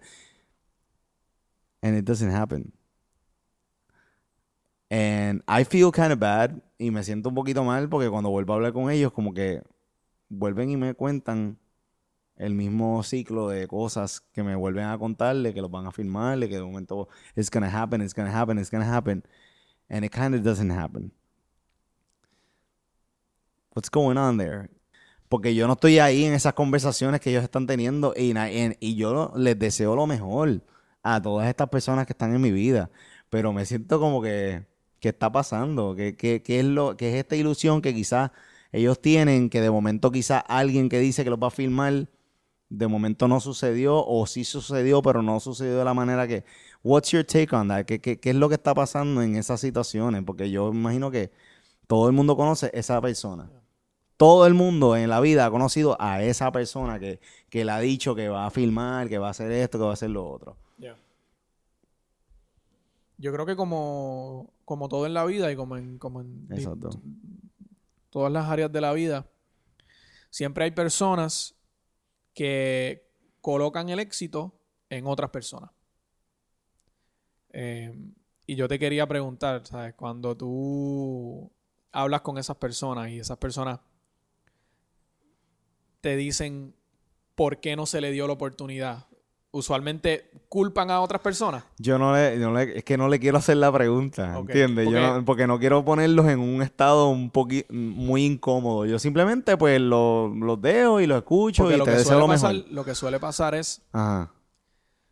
And 1.81 1.97
it 1.97 2.05
doesn't 2.05 2.31
happen. 2.31 2.73
And 4.89 5.43
I 5.47 5.65
feel 5.65 5.91
kind 5.91 6.11
of 6.13 6.19
bad, 6.19 6.51
y 6.77 6.91
me 6.91 7.03
siento 7.03 7.29
un 7.29 7.35
poquito 7.35 7.63
mal 7.63 7.89
porque 7.89 8.09
cuando 8.09 8.29
vuelvo 8.29 8.53
a 8.53 8.55
hablar 8.55 8.73
con 8.73 8.89
ellos, 8.89 9.11
como 9.11 9.33
que 9.33 9.61
vuelven 10.29 10.69
y 10.69 10.77
me 10.77 10.93
cuentan 10.93 11.57
el 12.37 12.53
mismo 12.53 13.01
ciclo 13.03 13.49
de 13.49 13.67
cosas 13.67 14.21
que 14.31 14.43
me 14.43 14.55
vuelven 14.55 14.85
a 14.85 14.97
contarle, 14.97 15.53
que 15.53 15.61
los 15.61 15.71
van 15.71 15.87
a 15.87 15.91
filmar, 15.91 16.37
de 16.39 16.49
que 16.49 16.55
de 16.55 16.63
momento 16.63 17.07
it's 17.35 17.49
gonna 17.49 17.69
happen, 17.69 18.01
it's 18.01 18.13
gonna 18.13 18.31
happen, 18.31 18.59
it's 18.59 18.71
gonna 18.71 18.95
happen. 18.95 19.23
And 19.89 20.03
it 20.03 20.11
kind 20.11 20.33
of 20.35 20.41
doesn't 20.41 20.71
happen. 20.71 21.11
What's 23.73 23.89
going 23.89 24.17
on 24.17 24.37
there? 24.37 24.69
Porque 25.29 25.53
yo 25.55 25.67
no 25.67 25.73
estoy 25.73 25.99
ahí 25.99 26.25
en 26.25 26.33
esas 26.33 26.53
conversaciones 26.53 27.19
que 27.19 27.29
ellos 27.29 27.43
están 27.43 27.67
teniendo 27.67 28.13
y, 28.15 28.95
yo 28.95 29.33
les 29.35 29.57
deseo 29.57 29.95
lo 29.95 30.07
mejor 30.07 30.61
a 31.03 31.21
todas 31.21 31.47
estas 31.47 31.69
personas 31.69 32.05
que 32.05 32.13
están 32.13 32.33
en 32.33 32.41
mi 32.41 32.51
vida. 32.51 32.89
Pero 33.29 33.51
me 33.53 33.65
siento 33.65 33.99
como 33.99 34.21
que, 34.21 34.65
¿qué 34.99 35.09
está 35.09 35.31
pasando? 35.31 35.95
¿Qué, 35.95 36.15
qué, 36.15 36.41
qué 36.41 36.59
es 36.59 36.65
lo, 36.65 36.95
qué 36.95 37.09
es 37.09 37.15
esta 37.15 37.35
ilusión 37.35 37.81
que 37.81 37.93
quizás 37.93 38.31
ellos 38.71 39.01
tienen, 39.01 39.49
que 39.49 39.61
de 39.61 39.71
momento 39.71 40.11
quizás 40.11 40.43
alguien 40.47 40.89
que 40.89 40.99
dice 40.99 41.23
que 41.23 41.29
los 41.29 41.39
va 41.39 41.47
a 41.47 41.51
filmar, 41.51 42.07
de 42.77 42.87
momento 42.87 43.27
no 43.27 43.39
sucedió, 43.39 44.05
o 44.05 44.25
sí 44.27 44.43
sucedió, 44.43 45.01
pero 45.01 45.21
no 45.21 45.39
sucedió 45.39 45.77
de 45.77 45.85
la 45.85 45.93
manera 45.93 46.27
que... 46.27 46.43
What's 46.83 47.11
your 47.11 47.23
take 47.23 47.55
on 47.55 47.69
that? 47.69 47.85
¿Qué, 47.85 47.99
qué, 47.99 48.19
qué 48.19 48.29
es 48.29 48.35
lo 48.35 48.47
que 48.47 48.55
está 48.55 48.75
pasando 48.75 49.21
en 49.23 49.35
esas 49.35 49.59
situaciones? 49.59 50.23
Porque 50.23 50.51
yo 50.51 50.71
imagino 50.71 51.09
que 51.09 51.31
todo 51.87 52.07
el 52.07 52.13
mundo 52.13 52.37
conoce 52.37 52.69
esa 52.73 53.01
persona. 53.01 53.49
Todo 54.17 54.45
el 54.45 54.53
mundo 54.53 54.95
en 54.95 55.09
la 55.09 55.19
vida 55.19 55.45
ha 55.45 55.51
conocido 55.51 55.97
a 55.99 56.21
esa 56.23 56.51
persona 56.51 56.99
que, 56.99 57.19
que 57.49 57.65
le 57.65 57.71
ha 57.71 57.79
dicho 57.79 58.15
que 58.15 58.29
va 58.29 58.45
a 58.45 58.51
filmar, 58.51 59.09
que 59.09 59.17
va 59.17 59.27
a 59.27 59.31
hacer 59.31 59.51
esto, 59.51 59.77
que 59.77 59.83
va 59.83 59.89
a 59.89 59.93
hacer 59.93 60.09
lo 60.09 60.29
otro. 60.29 60.57
Yo 63.17 63.31
creo 63.31 63.45
que 63.45 63.55
como, 63.55 64.53
como 64.65 64.89
todo 64.89 65.05
en 65.05 65.13
la 65.13 65.25
vida 65.25 65.51
y 65.51 65.55
como 65.55 65.77
en, 65.77 65.97
como 65.97 66.21
en 66.21 66.47
Exacto. 66.51 66.89
todas 68.09 68.31
las 68.31 68.49
áreas 68.49 68.71
de 68.71 68.81
la 68.81 68.91
vida, 68.91 69.25
siempre 70.29 70.65
hay 70.65 70.71
personas 70.71 71.54
que 72.35 73.09
colocan 73.41 73.89
el 73.89 73.99
éxito 73.99 74.53
en 74.89 75.07
otras 75.07 75.31
personas. 75.31 75.71
Eh, 77.49 77.91
y 78.45 78.55
yo 78.55 78.67
te 78.67 78.77
quería 78.77 79.07
preguntar, 79.07 79.65
¿sabes? 79.65 79.95
Cuando 79.95 80.37
tú 80.37 81.51
hablas 81.91 82.21
con 82.21 82.37
esas 82.37 82.57
personas 82.57 83.09
y 83.09 83.19
esas 83.19 83.37
personas 83.37 83.79
te 86.01 86.15
dicen 86.15 86.75
por 87.33 87.59
qué 87.61 87.75
no 87.75 87.85
se 87.85 88.01
le 88.01 88.11
dio 88.11 88.27
la 88.27 88.33
oportunidad, 88.33 89.07
usualmente 89.57 90.29
culpan 90.49 90.91
a 90.91 90.99
otras 90.99 91.21
personas. 91.21 91.63
Yo 91.77 91.97
no 91.97 92.13
le, 92.13 92.37
yo 92.37 92.49
no 92.51 92.57
le- 92.57 92.77
es 92.79 92.83
que 92.83 92.97
no 92.97 93.07
le 93.07 93.19
quiero 93.19 93.37
hacer 93.37 93.55
la 93.55 93.71
pregunta, 93.71 94.37
¿entiendes? 94.37 94.85
Yo 94.85 94.91
porque- 94.91 95.07
no- 95.19 95.25
porque 95.25 95.47
no 95.47 95.59
quiero 95.59 95.85
ponerlos 95.85 96.27
en 96.27 96.39
un 96.39 96.61
estado 96.61 97.07
un 97.07 97.29
poquito 97.31 97.73
muy 97.73 98.25
incómodo. 98.25 98.85
Yo 98.85 98.99
simplemente 98.99 99.55
pues 99.55 99.79
lo- 99.79 100.27
los 100.35 100.61
dejo 100.61 100.99
y 100.99 101.07
los 101.07 101.17
escucho 101.17 101.71
y 101.71 101.77
lo 101.77 101.85
te 101.85 101.91
que, 101.91 101.97
deseo 101.97 102.05
suele 102.13 102.19
lo 102.21 102.27
pasar, 102.27 102.53
mejor. 102.53 102.71
lo 102.71 102.83
que 102.85 102.95
suele 102.95 103.19
pasar 103.19 103.55
es 103.55 103.81
Ajá. 103.93 104.31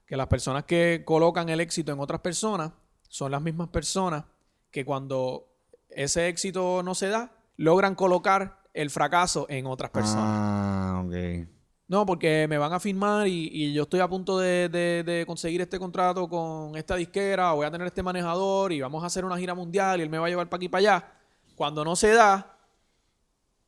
que 0.06 0.18
las 0.18 0.28
personas 0.28 0.66
que 0.66 1.04
colocan 1.06 1.48
el 1.48 1.62
éxito 1.62 1.94
en 1.94 2.00
otras 2.02 2.20
personas 2.20 2.72
son 3.08 3.32
las 3.32 3.42
mismas 3.42 3.70
personas 3.70 4.26
que 4.72 4.84
cuando 4.84 5.48
ese 5.90 6.28
éxito 6.28 6.84
no 6.84 6.96
se 6.96 7.08
da, 7.08 7.32
logran 7.56 7.96
colocar 7.96 8.60
el 8.74 8.90
fracaso 8.90 9.46
en 9.50 9.68
otras 9.68 9.92
personas. 9.92 10.26
Ah, 10.28 11.04
ok. 11.06 11.48
No, 11.94 12.08
porque 12.08 12.48
me 12.50 12.58
van 12.58 12.74
a 12.74 12.80
firmar 12.80 13.28
y, 13.28 13.72
yo 13.72 13.84
estoy 13.84 14.00
a 14.00 14.08
punto 14.08 14.40
de, 14.40 15.24
conseguir 15.28 15.62
este 15.62 15.78
contrato 15.78 16.28
con 16.28 16.76
esta 16.76 16.96
disquera, 16.96 17.52
voy 17.52 17.68
a 17.68 17.70
tener 17.70 17.86
este 17.86 18.02
manejador 18.02 18.74
y 18.74 18.82
vamos 18.82 19.04
a 19.04 19.06
hacer 19.06 19.24
una 19.24 19.38
gira 19.38 19.54
mundial 19.54 20.00
y 20.00 20.02
él 20.02 20.10
me 20.10 20.18
va 20.18 20.26
a 20.26 20.30
llevar 20.30 20.50
para 20.50 20.58
aquí 20.58 20.66
y 20.66 20.70
para 20.70 20.80
allá. 20.80 21.12
Cuando 21.56 21.86
no 21.86 21.96
se 21.96 22.12
da, 22.14 22.58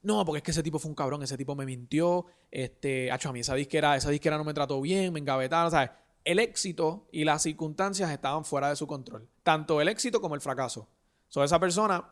no, 0.02 0.26
porque 0.26 0.38
es 0.40 0.44
que 0.44 0.50
ese 0.50 0.64
tipo 0.64 0.80
fue 0.80 0.90
un 0.90 0.96
cabrón, 0.96 1.22
ese 1.22 1.38
tipo 1.38 1.54
me 1.54 1.68
mintió, 1.68 2.26
este, 2.50 3.12
hacho, 3.12 3.30
a 3.30 3.32
mí 3.32 3.42
esa 3.42 3.54
disquera, 3.54 3.96
esa 3.96 4.10
disquera 4.10 4.40
no 4.40 4.44
me 4.44 4.56
trató 4.56 4.82
bien, 4.82 5.14
me 5.14 5.20
engavetaron, 5.20 5.70
¿sabes? 5.70 5.92
El 6.24 6.40
éxito 6.40 7.08
y 7.12 7.26
las 7.26 7.44
circunstancias 7.44 8.10
estaban 8.10 8.44
fuera 8.44 8.70
de 8.70 8.76
su 8.76 8.88
control, 8.88 9.30
tanto 9.44 9.82
el 9.82 9.88
éxito 9.88 10.20
como 10.20 10.34
el 10.34 10.42
fracaso. 10.42 10.90
So, 11.28 11.44
esa 11.44 11.60
persona, 11.60 12.10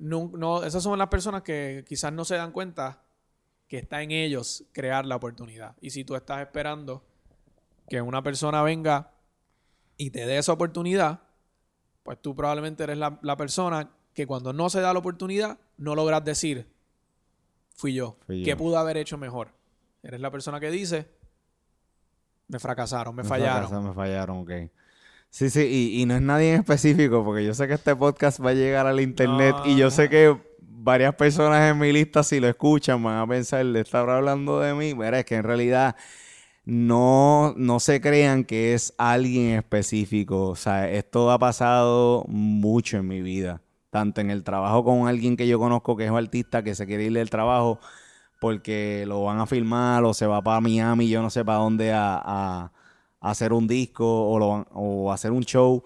no, 0.00 0.32
no- 0.36 0.64
esas 0.64 0.82
son 0.82 0.98
las 0.98 1.06
personas 1.10 1.42
que 1.42 1.84
quizás 1.86 2.12
no 2.12 2.24
se 2.24 2.34
dan 2.34 2.50
cuenta 2.50 3.03
que 3.68 3.78
está 3.78 4.02
en 4.02 4.10
ellos 4.10 4.64
crear 4.72 5.04
la 5.06 5.16
oportunidad. 5.16 5.74
Y 5.80 5.90
si 5.90 6.04
tú 6.04 6.14
estás 6.16 6.40
esperando 6.42 7.04
que 7.88 8.00
una 8.00 8.22
persona 8.22 8.62
venga 8.62 9.12
y 9.96 10.10
te 10.10 10.26
dé 10.26 10.38
esa 10.38 10.52
oportunidad, 10.52 11.20
pues 12.02 12.20
tú 12.20 12.34
probablemente 12.34 12.82
eres 12.84 12.98
la, 12.98 13.18
la 13.22 13.36
persona 13.36 13.90
que 14.12 14.26
cuando 14.26 14.52
no 14.52 14.70
se 14.70 14.80
da 14.80 14.92
la 14.92 14.98
oportunidad, 14.98 15.58
no 15.76 15.94
logras 15.94 16.24
decir, 16.24 16.66
fui 17.74 17.94
yo, 17.94 18.16
Fui 18.26 18.40
yo. 18.40 18.44
¿qué 18.44 18.56
pude 18.56 18.76
haber 18.76 18.96
hecho 18.96 19.18
mejor? 19.18 19.48
Eres 20.02 20.20
la 20.20 20.30
persona 20.30 20.60
que 20.60 20.70
dice, 20.70 21.08
me 22.48 22.58
fracasaron, 22.58 23.14
me, 23.14 23.22
Me 23.22 23.28
fallaron. 23.28 23.56
fracasaron, 23.68 23.88
Me 23.88 23.94
fallaron, 23.94 24.36
ok. 24.40 24.70
Sí, 25.30 25.50
sí, 25.50 25.62
y, 25.96 26.00
y 26.02 26.06
no 26.06 26.14
es 26.14 26.22
nadie 26.22 26.52
en 26.54 26.60
específico, 26.60 27.24
porque 27.24 27.44
yo 27.44 27.54
sé 27.54 27.66
que 27.66 27.74
este 27.74 27.96
podcast 27.96 28.40
va 28.44 28.50
a 28.50 28.54
llegar 28.54 28.86
al 28.86 29.00
internet 29.00 29.56
y 29.64 29.76
yo 29.76 29.90
sé 29.90 30.08
que 30.08 30.38
varias 30.84 31.14
personas 31.14 31.70
en 31.70 31.78
mi 31.78 31.92
lista, 31.92 32.22
si 32.22 32.40
lo 32.40 32.48
escuchan, 32.48 33.02
van 33.02 33.18
a 33.18 33.26
pensar, 33.26 33.64
le 33.64 33.80
estará 33.80 34.18
hablando 34.18 34.60
de 34.60 34.74
mí. 34.74 34.94
Mira, 34.94 35.20
es 35.20 35.24
que 35.24 35.36
en 35.36 35.44
realidad 35.44 35.96
no, 36.64 37.54
no 37.56 37.80
se 37.80 38.00
crean 38.00 38.44
que 38.44 38.74
es 38.74 38.94
alguien 38.98 39.56
específico. 39.56 40.48
O 40.48 40.56
sea, 40.56 40.90
esto 40.90 41.30
ha 41.30 41.38
pasado 41.38 42.24
mucho 42.28 42.98
en 42.98 43.08
mi 43.08 43.22
vida. 43.22 43.62
Tanto 43.90 44.20
en 44.20 44.30
el 44.30 44.44
trabajo 44.44 44.84
con 44.84 45.08
alguien 45.08 45.36
que 45.36 45.48
yo 45.48 45.58
conozco 45.58 45.96
que 45.96 46.04
es 46.04 46.10
un 46.10 46.18
artista 46.18 46.62
que 46.62 46.74
se 46.74 46.86
quiere 46.86 47.04
ir 47.04 47.12
del 47.14 47.30
trabajo 47.30 47.80
porque 48.40 49.04
lo 49.06 49.24
van 49.24 49.40
a 49.40 49.46
filmar 49.46 50.04
o 50.04 50.14
se 50.14 50.26
va 50.26 50.42
para 50.42 50.60
Miami, 50.60 51.08
yo 51.08 51.22
no 51.22 51.30
sé 51.30 51.44
para 51.44 51.58
dónde 51.58 51.92
a, 51.94 52.72
hacer 53.20 53.52
un 53.54 53.66
disco 53.66 54.04
o, 54.06 54.66
o 54.72 55.12
hacer 55.12 55.30
un 55.32 55.44
show, 55.44 55.84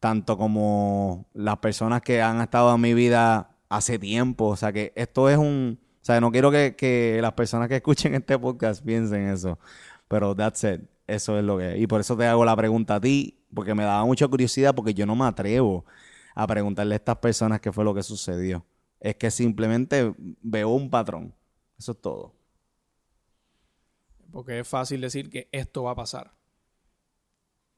tanto 0.00 0.36
como 0.36 1.26
las 1.34 1.58
personas 1.58 2.02
que 2.02 2.20
han 2.22 2.40
estado 2.40 2.74
en 2.74 2.80
mi 2.80 2.94
vida 2.94 3.51
hace 3.72 3.98
tiempo. 3.98 4.48
O 4.48 4.56
sea 4.56 4.72
que 4.72 4.92
esto 4.94 5.28
es 5.28 5.38
un... 5.38 5.78
O 5.80 6.04
sea, 6.04 6.20
no 6.20 6.30
quiero 6.30 6.50
que, 6.50 7.18
las 7.20 7.32
personas 7.32 7.68
que 7.68 7.76
escuchen 7.76 8.14
este 8.14 8.38
podcast 8.38 8.84
piensen 8.84 9.28
eso. 9.28 9.58
Pero 10.08 10.34
that's 10.34 10.64
it. 10.64 10.82
Eso 11.06 11.38
es 11.38 11.44
lo 11.44 11.58
que... 11.58 11.78
Y 11.78 11.86
por 11.86 12.00
eso 12.00 12.16
te 12.16 12.26
hago 12.26 12.44
la 12.44 12.56
pregunta 12.56 12.96
a 12.96 13.00
ti, 13.00 13.38
porque 13.54 13.74
me 13.74 13.84
daba 13.84 14.04
mucha 14.04 14.28
curiosidad, 14.28 14.74
porque 14.74 14.94
yo 14.94 15.06
no 15.06 15.16
me 15.16 15.24
atrevo 15.24 15.84
a 16.34 16.46
preguntarle 16.46 16.94
a 16.94 16.96
estas 16.96 17.16
personas 17.18 17.60
qué 17.60 17.72
fue 17.72 17.84
lo 17.84 17.94
que 17.94 18.02
sucedió. 18.02 18.64
Es 19.00 19.16
que 19.16 19.30
simplemente 19.30 20.14
veo 20.42 20.68
un 20.68 20.90
patrón. 20.90 21.34
Eso 21.78 21.92
es 21.92 22.00
todo. 22.00 22.34
Porque 24.30 24.60
es 24.60 24.68
fácil 24.68 25.00
decir 25.00 25.30
que 25.30 25.48
esto 25.52 25.84
va 25.84 25.92
a 25.92 25.96
pasar. 25.96 26.32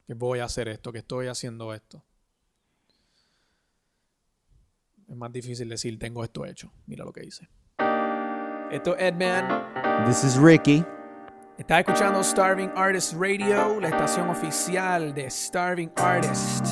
Que 0.07 0.13
voy 0.13 0.39
a 0.39 0.45
hacer 0.45 0.67
esto, 0.67 0.91
que 0.91 0.99
estoy 0.99 1.27
haciendo 1.27 1.73
esto. 1.73 2.03
Es 5.15 5.19
más 5.19 5.31
difícil 5.31 5.69
decir 5.69 5.97
tengo 5.97 6.25
esto 6.25 6.45
hecho. 6.45 6.73
Mira 6.87 7.05
lo 7.05 7.13
que 7.13 7.23
hice. 7.23 7.47
Esto 8.69 8.97
es 8.97 9.13
Edman. 9.13 9.47
This 10.05 10.25
is 10.25 10.35
Ricky. 10.35 10.83
Estás 11.57 11.79
escuchando 11.79 12.21
Starving 12.21 12.69
Artist 12.75 13.13
Radio, 13.13 13.79
la 13.79 13.87
estación 13.87 14.27
oficial 14.27 15.13
de 15.13 15.31
Starving 15.31 15.89
Artist. 15.95 16.67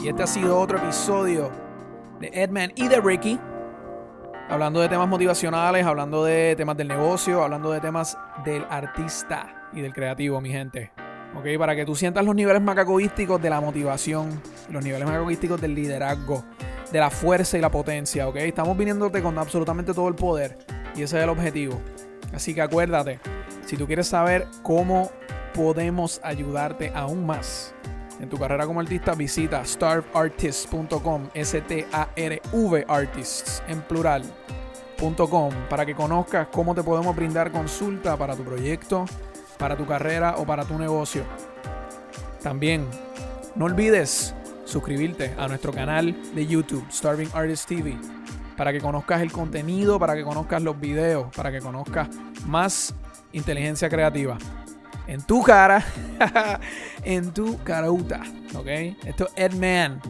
Y 0.00 0.06
este 0.06 0.22
ha 0.22 0.26
sido 0.28 0.56
otro 0.56 0.78
episodio 0.78 1.50
de 2.20 2.30
Edman 2.32 2.70
y 2.76 2.86
de 2.86 3.00
Ricky. 3.00 3.40
Hablando 4.48 4.78
de 4.78 4.88
temas 4.88 5.08
motivacionales, 5.08 5.84
hablando 5.84 6.24
de 6.24 6.54
temas 6.54 6.76
del 6.76 6.86
negocio, 6.86 7.42
hablando 7.42 7.72
de 7.72 7.80
temas 7.80 8.16
del 8.44 8.64
artista 8.70 9.68
y 9.72 9.80
del 9.80 9.92
creativo, 9.92 10.40
mi 10.40 10.50
gente. 10.50 10.92
Ok, 11.34 11.46
para 11.58 11.74
que 11.74 11.84
tú 11.84 11.96
sientas 11.96 12.24
los 12.24 12.36
niveles 12.36 12.62
macacoísticos 12.62 13.42
de 13.42 13.50
la 13.50 13.60
motivación, 13.60 14.40
los 14.68 14.84
niveles 14.84 15.08
macacoísticos 15.08 15.60
del 15.60 15.74
liderazgo, 15.74 16.44
de 16.92 16.98
la 16.98 17.10
fuerza 17.10 17.58
y 17.58 17.60
la 17.60 17.70
potencia, 17.70 18.28
ok. 18.28 18.36
Estamos 18.36 18.76
viniéndote 18.76 19.22
con 19.22 19.38
absolutamente 19.38 19.94
todo 19.94 20.08
el 20.08 20.14
poder 20.14 20.58
y 20.94 21.02
ese 21.02 21.18
es 21.18 21.24
el 21.24 21.30
objetivo. 21.30 21.80
Así 22.32 22.54
que 22.54 22.62
acuérdate, 22.62 23.20
si 23.66 23.76
tú 23.76 23.86
quieres 23.86 24.08
saber 24.08 24.46
cómo 24.62 25.10
podemos 25.54 26.20
ayudarte 26.22 26.92
aún 26.94 27.26
más 27.26 27.74
en 28.20 28.28
tu 28.28 28.38
carrera 28.38 28.66
como 28.66 28.80
artista, 28.80 29.14
visita 29.14 29.64
starvartists.com, 29.64 31.28
S-T-A-R-V 31.34 32.84
artists 32.88 33.62
en 33.68 33.80
plural. 33.82 34.22
.com, 35.00 35.50
para 35.70 35.86
que 35.86 35.94
conozcas 35.94 36.48
cómo 36.48 36.74
te 36.74 36.82
podemos 36.82 37.16
brindar 37.16 37.50
consulta 37.50 38.18
para 38.18 38.36
tu 38.36 38.44
proyecto, 38.44 39.06
para 39.58 39.74
tu 39.74 39.86
carrera 39.86 40.34
o 40.36 40.44
para 40.44 40.66
tu 40.66 40.78
negocio. 40.78 41.24
También 42.42 42.86
No 43.54 43.64
olvides 43.64 44.34
suscribirte 44.70 45.34
a 45.36 45.48
nuestro 45.48 45.72
canal 45.72 46.16
de 46.34 46.46
YouTube, 46.46 46.86
Starving 46.90 47.28
Artist 47.34 47.68
TV, 47.68 47.96
para 48.56 48.72
que 48.72 48.80
conozcas 48.80 49.20
el 49.20 49.32
contenido, 49.32 49.98
para 49.98 50.14
que 50.14 50.22
conozcas 50.22 50.62
los 50.62 50.78
videos, 50.78 51.34
para 51.34 51.50
que 51.50 51.60
conozcas 51.60 52.08
más 52.46 52.94
inteligencia 53.32 53.88
creativa. 53.88 54.38
En 55.06 55.22
tu 55.22 55.42
cara, 55.42 55.84
en 57.04 57.32
tu 57.32 57.58
carauta, 57.64 58.20
¿ok? 58.54 58.68
Esto 59.04 59.28
es 59.34 59.52
Edman 59.52 60.00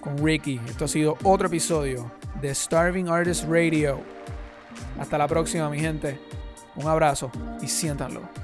con 0.00 0.18
Ricky. 0.18 0.60
Esto 0.66 0.84
ha 0.84 0.88
sido 0.88 1.16
otro 1.24 1.48
episodio 1.48 2.10
de 2.40 2.54
Starving 2.54 3.08
Artist 3.08 3.44
Radio. 3.48 4.00
Hasta 4.98 5.18
la 5.18 5.26
próxima, 5.26 5.68
mi 5.68 5.80
gente. 5.80 6.20
Un 6.76 6.86
abrazo 6.86 7.30
y 7.60 7.66
siéntanlo. 7.66 8.41